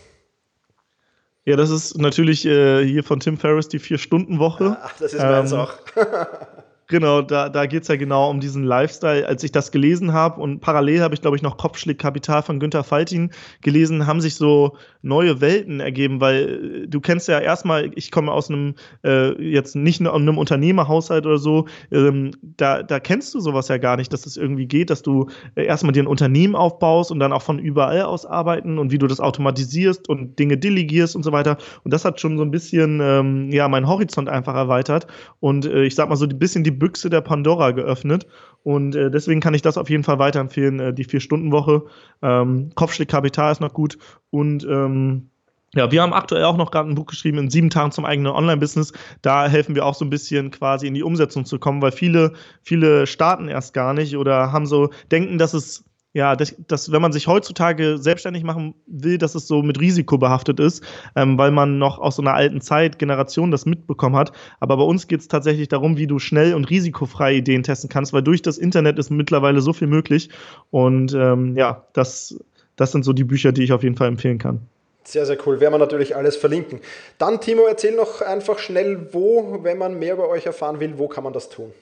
Ja, 1.44 1.54
das 1.54 1.70
ist 1.70 1.96
natürlich 1.96 2.44
äh, 2.44 2.84
hier 2.84 3.04
von 3.04 3.20
Tim 3.20 3.38
Ferriss 3.38 3.68
die 3.68 3.78
Vier-Stunden-Woche. 3.78 4.78
Ach, 4.82 4.94
das 4.98 5.14
ist 5.14 5.22
meins 5.22 5.52
ähm, 5.52 5.60
auch. 5.60 5.74
Genau, 6.88 7.20
da, 7.20 7.48
da 7.48 7.66
geht 7.66 7.82
es 7.82 7.88
ja 7.88 7.96
genau 7.96 8.30
um 8.30 8.38
diesen 8.38 8.62
Lifestyle. 8.62 9.26
Als 9.26 9.42
ich 9.42 9.50
das 9.50 9.72
gelesen 9.72 10.12
habe 10.12 10.40
und 10.40 10.60
parallel 10.60 11.00
habe 11.00 11.14
ich, 11.14 11.20
glaube 11.20 11.36
ich, 11.36 11.42
noch 11.42 11.56
Kopfschlick 11.56 11.98
Kapital 11.98 12.42
von 12.44 12.60
Günter 12.60 12.84
Faltin 12.84 13.32
gelesen, 13.60 14.06
haben 14.06 14.20
sich 14.20 14.36
so 14.36 14.76
neue 15.02 15.40
Welten 15.40 15.80
ergeben, 15.80 16.20
weil 16.20 16.84
äh, 16.84 16.86
du 16.86 17.00
kennst 17.00 17.26
ja 17.26 17.40
erstmal, 17.40 17.90
ich 17.96 18.12
komme 18.12 18.30
aus 18.30 18.50
einem, 18.50 18.76
äh, 19.04 19.32
jetzt 19.42 19.74
nicht 19.74 20.00
nur 20.00 20.14
einem 20.14 20.38
Unternehmerhaushalt 20.38 21.26
oder 21.26 21.38
so, 21.38 21.66
ähm, 21.90 22.30
da, 22.42 22.84
da 22.84 23.00
kennst 23.00 23.34
du 23.34 23.40
sowas 23.40 23.66
ja 23.66 23.78
gar 23.78 23.96
nicht, 23.96 24.12
dass 24.12 24.20
es 24.20 24.34
das 24.34 24.36
irgendwie 24.36 24.66
geht, 24.66 24.90
dass 24.90 25.02
du 25.02 25.28
äh, 25.56 25.64
erstmal 25.64 25.92
dir 25.92 26.04
ein 26.04 26.08
Unternehmen 26.08 26.54
aufbaust 26.54 27.10
und 27.10 27.18
dann 27.18 27.32
auch 27.32 27.42
von 27.42 27.58
überall 27.58 28.02
aus 28.02 28.24
arbeiten 28.26 28.78
und 28.78 28.92
wie 28.92 28.98
du 28.98 29.08
das 29.08 29.18
automatisierst 29.18 30.08
und 30.08 30.38
Dinge 30.38 30.56
delegierst 30.56 31.16
und 31.16 31.24
so 31.24 31.32
weiter. 31.32 31.56
Und 31.82 31.92
das 31.92 32.04
hat 32.04 32.20
schon 32.20 32.36
so 32.38 32.44
ein 32.44 32.52
bisschen, 32.52 33.00
ähm, 33.02 33.50
ja, 33.50 33.66
meinen 33.68 33.88
Horizont 33.88 34.28
einfach 34.28 34.54
erweitert 34.54 35.08
und 35.40 35.66
äh, 35.66 35.84
ich 35.84 35.96
sag 35.96 36.08
mal 36.08 36.16
so 36.16 36.26
ein 36.26 36.38
bisschen 36.38 36.62
die 36.62 36.75
Büchse 36.78 37.10
der 37.10 37.20
Pandora 37.20 37.72
geöffnet. 37.72 38.26
Und 38.62 38.96
äh, 38.96 39.10
deswegen 39.10 39.40
kann 39.40 39.54
ich 39.54 39.62
das 39.62 39.78
auf 39.78 39.90
jeden 39.90 40.04
Fall 40.04 40.18
weiterempfehlen, 40.18 40.80
äh, 40.80 40.92
die 40.94 41.04
Vier-Stunden-Woche. 41.04 41.82
Ähm, 42.22 42.70
Kapital 42.74 43.52
ist 43.52 43.60
noch 43.60 43.72
gut. 43.72 43.98
Und 44.30 44.64
ähm, 44.64 45.30
ja, 45.74 45.90
wir 45.90 46.02
haben 46.02 46.12
aktuell 46.12 46.44
auch 46.44 46.56
noch 46.56 46.70
gerade 46.70 46.88
ein 46.88 46.94
Buch 46.94 47.06
geschrieben 47.06 47.38
in 47.38 47.50
sieben 47.50 47.70
Tagen 47.70 47.92
zum 47.92 48.04
eigenen 48.04 48.32
Online-Business. 48.32 48.92
Da 49.22 49.46
helfen 49.46 49.74
wir 49.74 49.84
auch 49.84 49.94
so 49.94 50.04
ein 50.04 50.10
bisschen 50.10 50.50
quasi 50.50 50.86
in 50.86 50.94
die 50.94 51.02
Umsetzung 51.02 51.44
zu 51.44 51.58
kommen, 51.58 51.82
weil 51.82 51.92
viele, 51.92 52.32
viele 52.62 53.06
starten 53.06 53.48
erst 53.48 53.74
gar 53.74 53.92
nicht 53.92 54.16
oder 54.16 54.52
haben 54.52 54.66
so, 54.66 54.90
denken, 55.10 55.38
dass 55.38 55.54
es 55.54 55.84
ja, 56.16 56.34
dass, 56.34 56.54
dass, 56.66 56.90
wenn 56.90 57.02
man 57.02 57.12
sich 57.12 57.26
heutzutage 57.26 57.98
selbstständig 57.98 58.42
machen 58.42 58.74
will, 58.86 59.18
dass 59.18 59.34
es 59.34 59.46
so 59.46 59.62
mit 59.62 59.78
Risiko 59.78 60.16
behaftet 60.16 60.58
ist, 60.58 60.82
ähm, 61.14 61.36
weil 61.36 61.50
man 61.50 61.76
noch 61.76 61.98
aus 61.98 62.16
so 62.16 62.22
einer 62.22 62.32
alten 62.32 62.62
Zeit, 62.62 62.98
Generation 62.98 63.50
das 63.50 63.66
mitbekommen 63.66 64.16
hat. 64.16 64.32
Aber 64.58 64.78
bei 64.78 64.82
uns 64.82 65.08
geht 65.08 65.20
es 65.20 65.28
tatsächlich 65.28 65.68
darum, 65.68 65.98
wie 65.98 66.06
du 66.06 66.18
schnell 66.18 66.54
und 66.54 66.70
risikofrei 66.70 67.34
Ideen 67.34 67.64
testen 67.64 67.90
kannst, 67.90 68.14
weil 68.14 68.22
durch 68.22 68.40
das 68.40 68.56
Internet 68.56 68.98
ist 68.98 69.10
mittlerweile 69.10 69.60
so 69.60 69.74
viel 69.74 69.88
möglich. 69.88 70.30
Und 70.70 71.12
ähm, 71.12 71.54
ja, 71.54 71.84
das, 71.92 72.42
das 72.76 72.92
sind 72.92 73.04
so 73.04 73.12
die 73.12 73.24
Bücher, 73.24 73.52
die 73.52 73.64
ich 73.64 73.74
auf 73.74 73.82
jeden 73.82 73.96
Fall 73.96 74.08
empfehlen 74.08 74.38
kann. 74.38 74.60
Sehr, 75.04 75.26
sehr 75.26 75.36
cool. 75.46 75.60
Werden 75.60 75.74
wir 75.74 75.78
natürlich 75.78 76.16
alles 76.16 76.34
verlinken. 76.36 76.80
Dann, 77.18 77.42
Timo, 77.42 77.66
erzähl 77.68 77.94
noch 77.94 78.22
einfach 78.22 78.58
schnell, 78.58 79.08
wo, 79.12 79.58
wenn 79.62 79.76
man 79.76 79.98
mehr 79.98 80.14
über 80.14 80.30
euch 80.30 80.46
erfahren 80.46 80.80
will, 80.80 80.94
wo 80.96 81.08
kann 81.08 81.24
man 81.24 81.34
das 81.34 81.50
tun? 81.50 81.74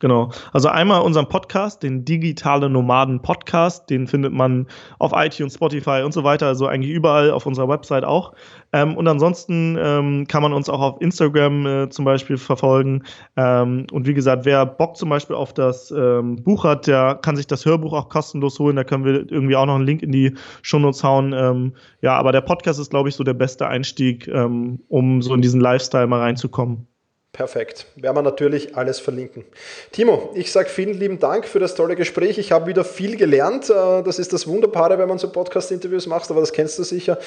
Genau. 0.00 0.32
Also 0.52 0.68
einmal 0.68 1.02
unseren 1.02 1.28
Podcast, 1.28 1.84
den 1.84 2.04
Digitale 2.04 2.68
Nomaden 2.68 3.22
Podcast, 3.22 3.88
den 3.88 4.08
findet 4.08 4.32
man 4.32 4.66
auf 4.98 5.12
iTunes, 5.14 5.54
Spotify 5.54 6.02
und 6.04 6.12
so 6.12 6.24
weiter, 6.24 6.48
also 6.48 6.66
eigentlich 6.66 6.90
überall 6.90 7.30
auf 7.30 7.46
unserer 7.46 7.68
Website 7.68 8.04
auch. 8.04 8.34
Ähm, 8.72 8.96
und 8.96 9.06
ansonsten 9.06 9.78
ähm, 9.80 10.26
kann 10.26 10.42
man 10.42 10.52
uns 10.52 10.68
auch 10.68 10.80
auf 10.80 11.00
Instagram 11.00 11.66
äh, 11.66 11.88
zum 11.90 12.04
Beispiel 12.04 12.38
verfolgen. 12.38 13.04
Ähm, 13.36 13.86
und 13.92 14.08
wie 14.08 14.14
gesagt, 14.14 14.44
wer 14.44 14.66
Bock 14.66 14.96
zum 14.96 15.10
Beispiel 15.10 15.36
auf 15.36 15.54
das 15.54 15.92
ähm, 15.92 16.42
Buch 16.42 16.64
hat, 16.64 16.88
der 16.88 17.14
kann 17.14 17.36
sich 17.36 17.46
das 17.46 17.64
Hörbuch 17.64 17.92
auch 17.92 18.08
kostenlos 18.08 18.58
holen. 18.58 18.74
Da 18.74 18.82
können 18.82 19.04
wir 19.04 19.30
irgendwie 19.30 19.54
auch 19.54 19.66
noch 19.66 19.76
einen 19.76 19.86
Link 19.86 20.02
in 20.02 20.10
die 20.10 20.34
Shownotes 20.62 21.04
hauen. 21.04 21.32
Ähm, 21.32 21.76
ja, 22.02 22.16
aber 22.16 22.32
der 22.32 22.40
Podcast 22.40 22.80
ist, 22.80 22.90
glaube 22.90 23.10
ich, 23.10 23.14
so 23.14 23.22
der 23.22 23.34
beste 23.34 23.68
Einstieg, 23.68 24.26
ähm, 24.26 24.80
um 24.88 25.22
so 25.22 25.32
in 25.34 25.40
diesen 25.40 25.60
Lifestyle 25.60 26.08
mal 26.08 26.20
reinzukommen. 26.20 26.88
Perfekt. 27.34 27.86
Werden 27.96 28.16
wir 28.16 28.22
natürlich 28.22 28.76
alles 28.76 29.00
verlinken. 29.00 29.44
Timo, 29.90 30.30
ich 30.36 30.52
sage 30.52 30.68
vielen 30.68 30.94
lieben 30.94 31.18
Dank 31.18 31.48
für 31.48 31.58
das 31.58 31.74
tolle 31.74 31.96
Gespräch. 31.96 32.38
Ich 32.38 32.52
habe 32.52 32.68
wieder 32.68 32.84
viel 32.84 33.16
gelernt. 33.16 33.68
Äh, 33.68 34.04
das 34.04 34.20
ist 34.20 34.32
das 34.32 34.46
Wunderbare, 34.46 35.00
wenn 35.00 35.08
man 35.08 35.18
so 35.18 35.28
Podcast-Interviews 35.32 36.06
macht, 36.06 36.30
aber 36.30 36.38
das 36.38 36.52
kennst 36.52 36.78
du 36.78 36.84
sicher. 36.84 37.18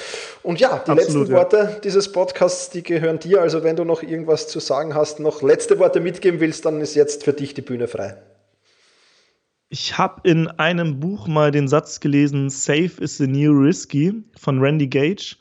Und 0.42 0.60
ja, 0.60 0.82
die 0.86 0.92
Absolut, 0.92 0.98
letzten 0.98 1.26
ja. 1.26 1.36
Worte 1.36 1.80
dieses 1.84 2.10
Podcasts, 2.10 2.70
die 2.70 2.82
gehören 2.82 3.18
dir. 3.18 3.42
Also 3.42 3.62
wenn 3.62 3.76
du 3.76 3.84
noch 3.84 4.02
irgendwas 4.02 4.48
zu 4.48 4.60
sagen 4.60 4.94
hast, 4.94 5.20
noch 5.20 5.42
letzte 5.42 5.78
Worte 5.78 6.00
mitgeben 6.00 6.40
willst, 6.40 6.64
dann 6.64 6.80
ist 6.80 6.94
jetzt 6.94 7.24
für 7.24 7.34
dich 7.34 7.52
die 7.52 7.60
Bühne 7.60 7.86
frei. 7.86 8.16
Ich 9.68 9.98
habe 9.98 10.26
in 10.26 10.48
einem 10.48 11.00
Buch 11.00 11.28
mal 11.28 11.50
den 11.50 11.68
Satz 11.68 12.00
gelesen, 12.00 12.48
Safe 12.48 12.92
is 12.98 13.18
the 13.18 13.26
new 13.26 13.52
risky 13.52 14.14
von 14.40 14.58
Randy 14.58 14.86
Gage. 14.86 15.36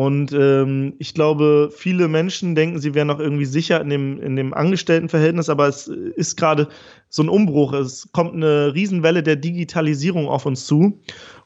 Und 0.00 0.32
ähm, 0.32 0.94
ich 0.98 1.12
glaube, 1.12 1.70
viele 1.76 2.08
Menschen 2.08 2.54
denken, 2.54 2.78
sie 2.78 2.94
wären 2.94 3.08
noch 3.08 3.20
irgendwie 3.20 3.44
sicher 3.44 3.82
in 3.82 3.90
dem, 3.90 4.18
in 4.18 4.34
dem 4.34 4.54
Angestelltenverhältnis, 4.54 5.50
aber 5.50 5.68
es 5.68 5.88
ist 5.88 6.38
gerade 6.38 6.68
so 7.10 7.22
ein 7.22 7.28
Umbruch. 7.28 7.74
Es 7.74 8.08
kommt 8.12 8.34
eine 8.34 8.72
Riesenwelle 8.72 9.22
der 9.22 9.36
Digitalisierung 9.36 10.26
auf 10.26 10.46
uns 10.46 10.64
zu. 10.64 10.98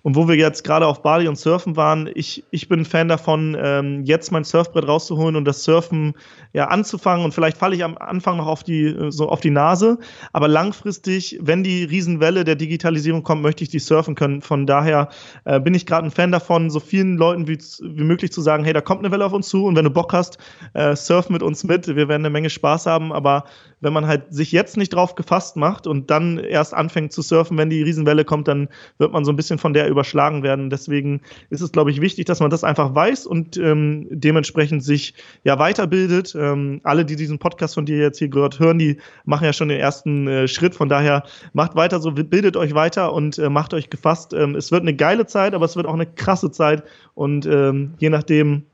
Und 0.02 0.16
wo 0.16 0.28
wir 0.28 0.36
jetzt 0.36 0.64
gerade 0.64 0.86
auf 0.86 1.00
Bali 1.00 1.26
und 1.26 1.38
Surfen 1.38 1.76
waren, 1.76 2.10
ich, 2.14 2.44
ich 2.50 2.68
bin 2.68 2.84
Fan 2.84 3.08
davon, 3.08 3.56
ähm, 3.58 4.04
jetzt 4.04 4.30
mein 4.30 4.44
Surfbrett 4.44 4.86
rauszuholen 4.86 5.34
und 5.34 5.46
das 5.46 5.64
Surfen 5.64 6.12
ja 6.52 6.66
anzufangen. 6.68 7.24
Und 7.24 7.32
vielleicht 7.32 7.56
falle 7.56 7.74
ich 7.74 7.82
am 7.82 7.96
Anfang 7.96 8.36
noch 8.36 8.46
auf 8.46 8.62
die, 8.62 8.94
so 9.08 9.30
auf 9.30 9.40
die 9.40 9.50
Nase. 9.50 9.98
Aber 10.34 10.46
langfristig, 10.46 11.38
wenn 11.40 11.64
die 11.64 11.84
Riesenwelle 11.84 12.44
der 12.44 12.54
Digitalisierung 12.54 13.22
kommt, 13.22 13.40
möchte 13.40 13.64
ich 13.64 13.70
die 13.70 13.78
surfen 13.78 14.14
können. 14.14 14.42
Von 14.42 14.66
daher 14.66 15.08
äh, 15.46 15.58
bin 15.58 15.72
ich 15.72 15.86
gerade 15.86 16.06
ein 16.06 16.10
Fan 16.10 16.30
davon, 16.30 16.68
so 16.68 16.80
vielen 16.80 17.16
Leuten 17.16 17.48
wie, 17.48 17.56
wie 17.56 18.04
möglich 18.04 18.30
zu 18.30 18.42
sagen, 18.44 18.64
hey, 18.64 18.72
da 18.72 18.80
kommt 18.80 19.00
eine 19.00 19.10
Welle 19.10 19.24
auf 19.24 19.32
uns 19.32 19.48
zu 19.48 19.64
und 19.64 19.76
wenn 19.76 19.84
du 19.84 19.90
Bock 19.90 20.12
hast, 20.12 20.38
äh, 20.74 20.94
surf 20.94 21.30
mit 21.30 21.42
uns 21.42 21.64
mit. 21.64 21.86
Wir 21.88 22.08
werden 22.08 22.22
eine 22.22 22.30
Menge 22.30 22.50
Spaß 22.50 22.86
haben. 22.86 23.12
Aber 23.12 23.44
wenn 23.80 23.92
man 23.92 24.06
halt 24.06 24.32
sich 24.32 24.52
jetzt 24.52 24.76
nicht 24.76 24.94
drauf 24.94 25.14
gefasst 25.14 25.56
macht 25.56 25.86
und 25.86 26.10
dann 26.10 26.38
erst 26.38 26.74
anfängt 26.74 27.12
zu 27.12 27.22
surfen, 27.22 27.58
wenn 27.58 27.70
die 27.70 27.82
Riesenwelle 27.82 28.24
kommt, 28.24 28.48
dann 28.48 28.68
wird 28.98 29.12
man 29.12 29.24
so 29.24 29.32
ein 29.32 29.36
bisschen 29.36 29.58
von 29.58 29.74
der 29.74 29.88
überschlagen 29.88 30.42
werden. 30.42 30.70
Deswegen 30.70 31.20
ist 31.50 31.60
es, 31.60 31.70
glaube 31.70 31.90
ich, 31.90 32.00
wichtig, 32.00 32.24
dass 32.24 32.40
man 32.40 32.50
das 32.50 32.64
einfach 32.64 32.94
weiß 32.94 33.26
und 33.26 33.56
ähm, 33.56 34.06
dementsprechend 34.10 34.82
sich 34.82 35.14
ja 35.44 35.58
weiterbildet. 35.58 36.34
Ähm, 36.34 36.80
alle, 36.82 37.04
die 37.04 37.16
diesen 37.16 37.38
Podcast 37.38 37.74
von 37.74 37.84
dir 37.86 37.98
jetzt 37.98 38.18
hier 38.18 38.28
gehört 38.28 38.58
hören, 38.58 38.78
die 38.78 38.98
machen 39.24 39.44
ja 39.44 39.52
schon 39.52 39.68
den 39.68 39.80
ersten 39.80 40.26
äh, 40.28 40.48
Schritt. 40.48 40.74
Von 40.74 40.88
daher 40.88 41.24
macht 41.52 41.76
weiter 41.76 42.00
so, 42.00 42.10
bildet 42.12 42.56
euch 42.56 42.74
weiter 42.74 43.12
und 43.12 43.38
äh, 43.38 43.50
macht 43.50 43.74
euch 43.74 43.90
gefasst. 43.90 44.32
Ähm, 44.32 44.54
es 44.54 44.72
wird 44.72 44.82
eine 44.82 44.94
geile 44.94 45.26
Zeit, 45.26 45.54
aber 45.54 45.66
es 45.66 45.76
wird 45.76 45.86
auch 45.86 45.94
eine 45.94 46.06
krasse 46.06 46.50
Zeit 46.50 46.84
und 47.14 47.46
ähm, 47.46 47.94
je 47.98 48.10
nachdem, 48.24 48.64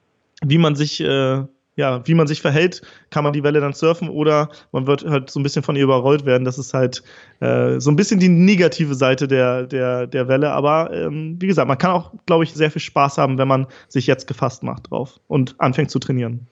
wie 0.42 0.58
man 0.58 0.76
sich 0.76 1.00
äh, 1.00 1.42
ja, 1.76 2.06
wie 2.06 2.14
man 2.14 2.26
sich 2.26 2.42
verhält, 2.42 2.82
kann 3.10 3.24
man 3.24 3.32
die 3.32 3.42
Welle 3.42 3.60
dann 3.60 3.72
surfen 3.72 4.10
oder 4.10 4.50
man 4.72 4.86
wird 4.86 5.04
halt 5.04 5.30
so 5.30 5.40
ein 5.40 5.42
bisschen 5.42 5.62
von 5.62 5.76
ihr 5.76 5.84
überrollt 5.84 6.26
werden. 6.26 6.44
Das 6.44 6.58
ist 6.58 6.74
halt 6.74 7.02
äh, 7.40 7.80
so 7.80 7.90
ein 7.90 7.96
bisschen 7.96 8.20
die 8.20 8.28
negative 8.28 8.94
Seite 8.94 9.26
der, 9.26 9.66
der, 9.66 10.06
der 10.06 10.28
Welle. 10.28 10.50
Aber 10.52 10.90
ähm, 10.92 11.36
wie 11.40 11.46
gesagt, 11.46 11.68
man 11.68 11.78
kann 11.78 11.92
auch, 11.92 12.12
glaube 12.26 12.44
ich, 12.44 12.52
sehr 12.52 12.70
viel 12.70 12.82
Spaß 12.82 13.16
haben, 13.16 13.38
wenn 13.38 13.48
man 13.48 13.66
sich 13.88 14.06
jetzt 14.06 14.26
gefasst 14.26 14.62
macht 14.62 14.90
drauf 14.90 15.20
und 15.26 15.54
anfängt 15.58 15.90
zu 15.90 15.98
trainieren. 15.98 16.48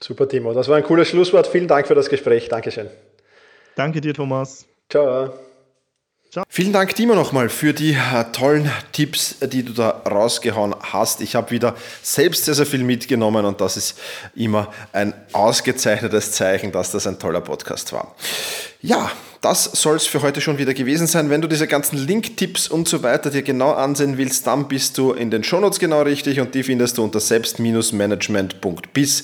Super, 0.00 0.28
Timo. 0.28 0.54
Das 0.54 0.68
war 0.68 0.76
ein 0.76 0.84
cooles 0.84 1.08
Schlusswort. 1.08 1.46
Vielen 1.46 1.68
Dank 1.68 1.86
für 1.86 1.94
das 1.94 2.08
Gespräch. 2.08 2.48
Dankeschön. 2.48 2.88
Danke 3.74 4.00
dir, 4.00 4.14
Thomas. 4.14 4.66
Ciao. 4.88 5.34
Ciao. 6.34 6.44
Vielen 6.48 6.72
Dank, 6.72 6.96
Timo, 6.96 7.14
nochmal 7.14 7.48
für 7.48 7.72
die 7.72 7.92
äh, 7.92 8.24
tollen 8.32 8.68
Tipps, 8.90 9.36
die 9.40 9.62
du 9.62 9.72
da 9.72 9.90
rausgehauen 9.90 10.74
hast. 10.80 11.20
Ich 11.20 11.36
habe 11.36 11.52
wieder 11.52 11.76
selbst 12.02 12.46
sehr, 12.46 12.54
sehr 12.54 12.66
viel 12.66 12.82
mitgenommen 12.82 13.44
und 13.44 13.60
das 13.60 13.76
ist 13.76 13.96
immer 14.34 14.72
ein 14.92 15.14
ausgezeichnetes 15.32 16.32
Zeichen, 16.32 16.72
dass 16.72 16.90
das 16.90 17.06
ein 17.06 17.20
toller 17.20 17.40
Podcast 17.40 17.92
war. 17.92 18.16
Ja, 18.82 19.12
das 19.42 19.62
soll 19.62 19.94
es 19.94 20.08
für 20.08 20.22
heute 20.22 20.40
schon 20.40 20.58
wieder 20.58 20.74
gewesen 20.74 21.06
sein. 21.06 21.30
Wenn 21.30 21.40
du 21.40 21.46
diese 21.46 21.68
ganzen 21.68 22.04
Link-Tipps 22.04 22.66
und 22.66 22.88
so 22.88 23.04
weiter 23.04 23.30
dir 23.30 23.42
genau 23.42 23.70
ansehen 23.70 24.18
willst, 24.18 24.44
dann 24.48 24.66
bist 24.66 24.98
du 24.98 25.12
in 25.12 25.30
den 25.30 25.44
Shownotes 25.44 25.78
genau 25.78 26.02
richtig 26.02 26.40
und 26.40 26.52
die 26.56 26.64
findest 26.64 26.98
du 26.98 27.04
unter 27.04 27.20
selbst-management.bis 27.20 29.22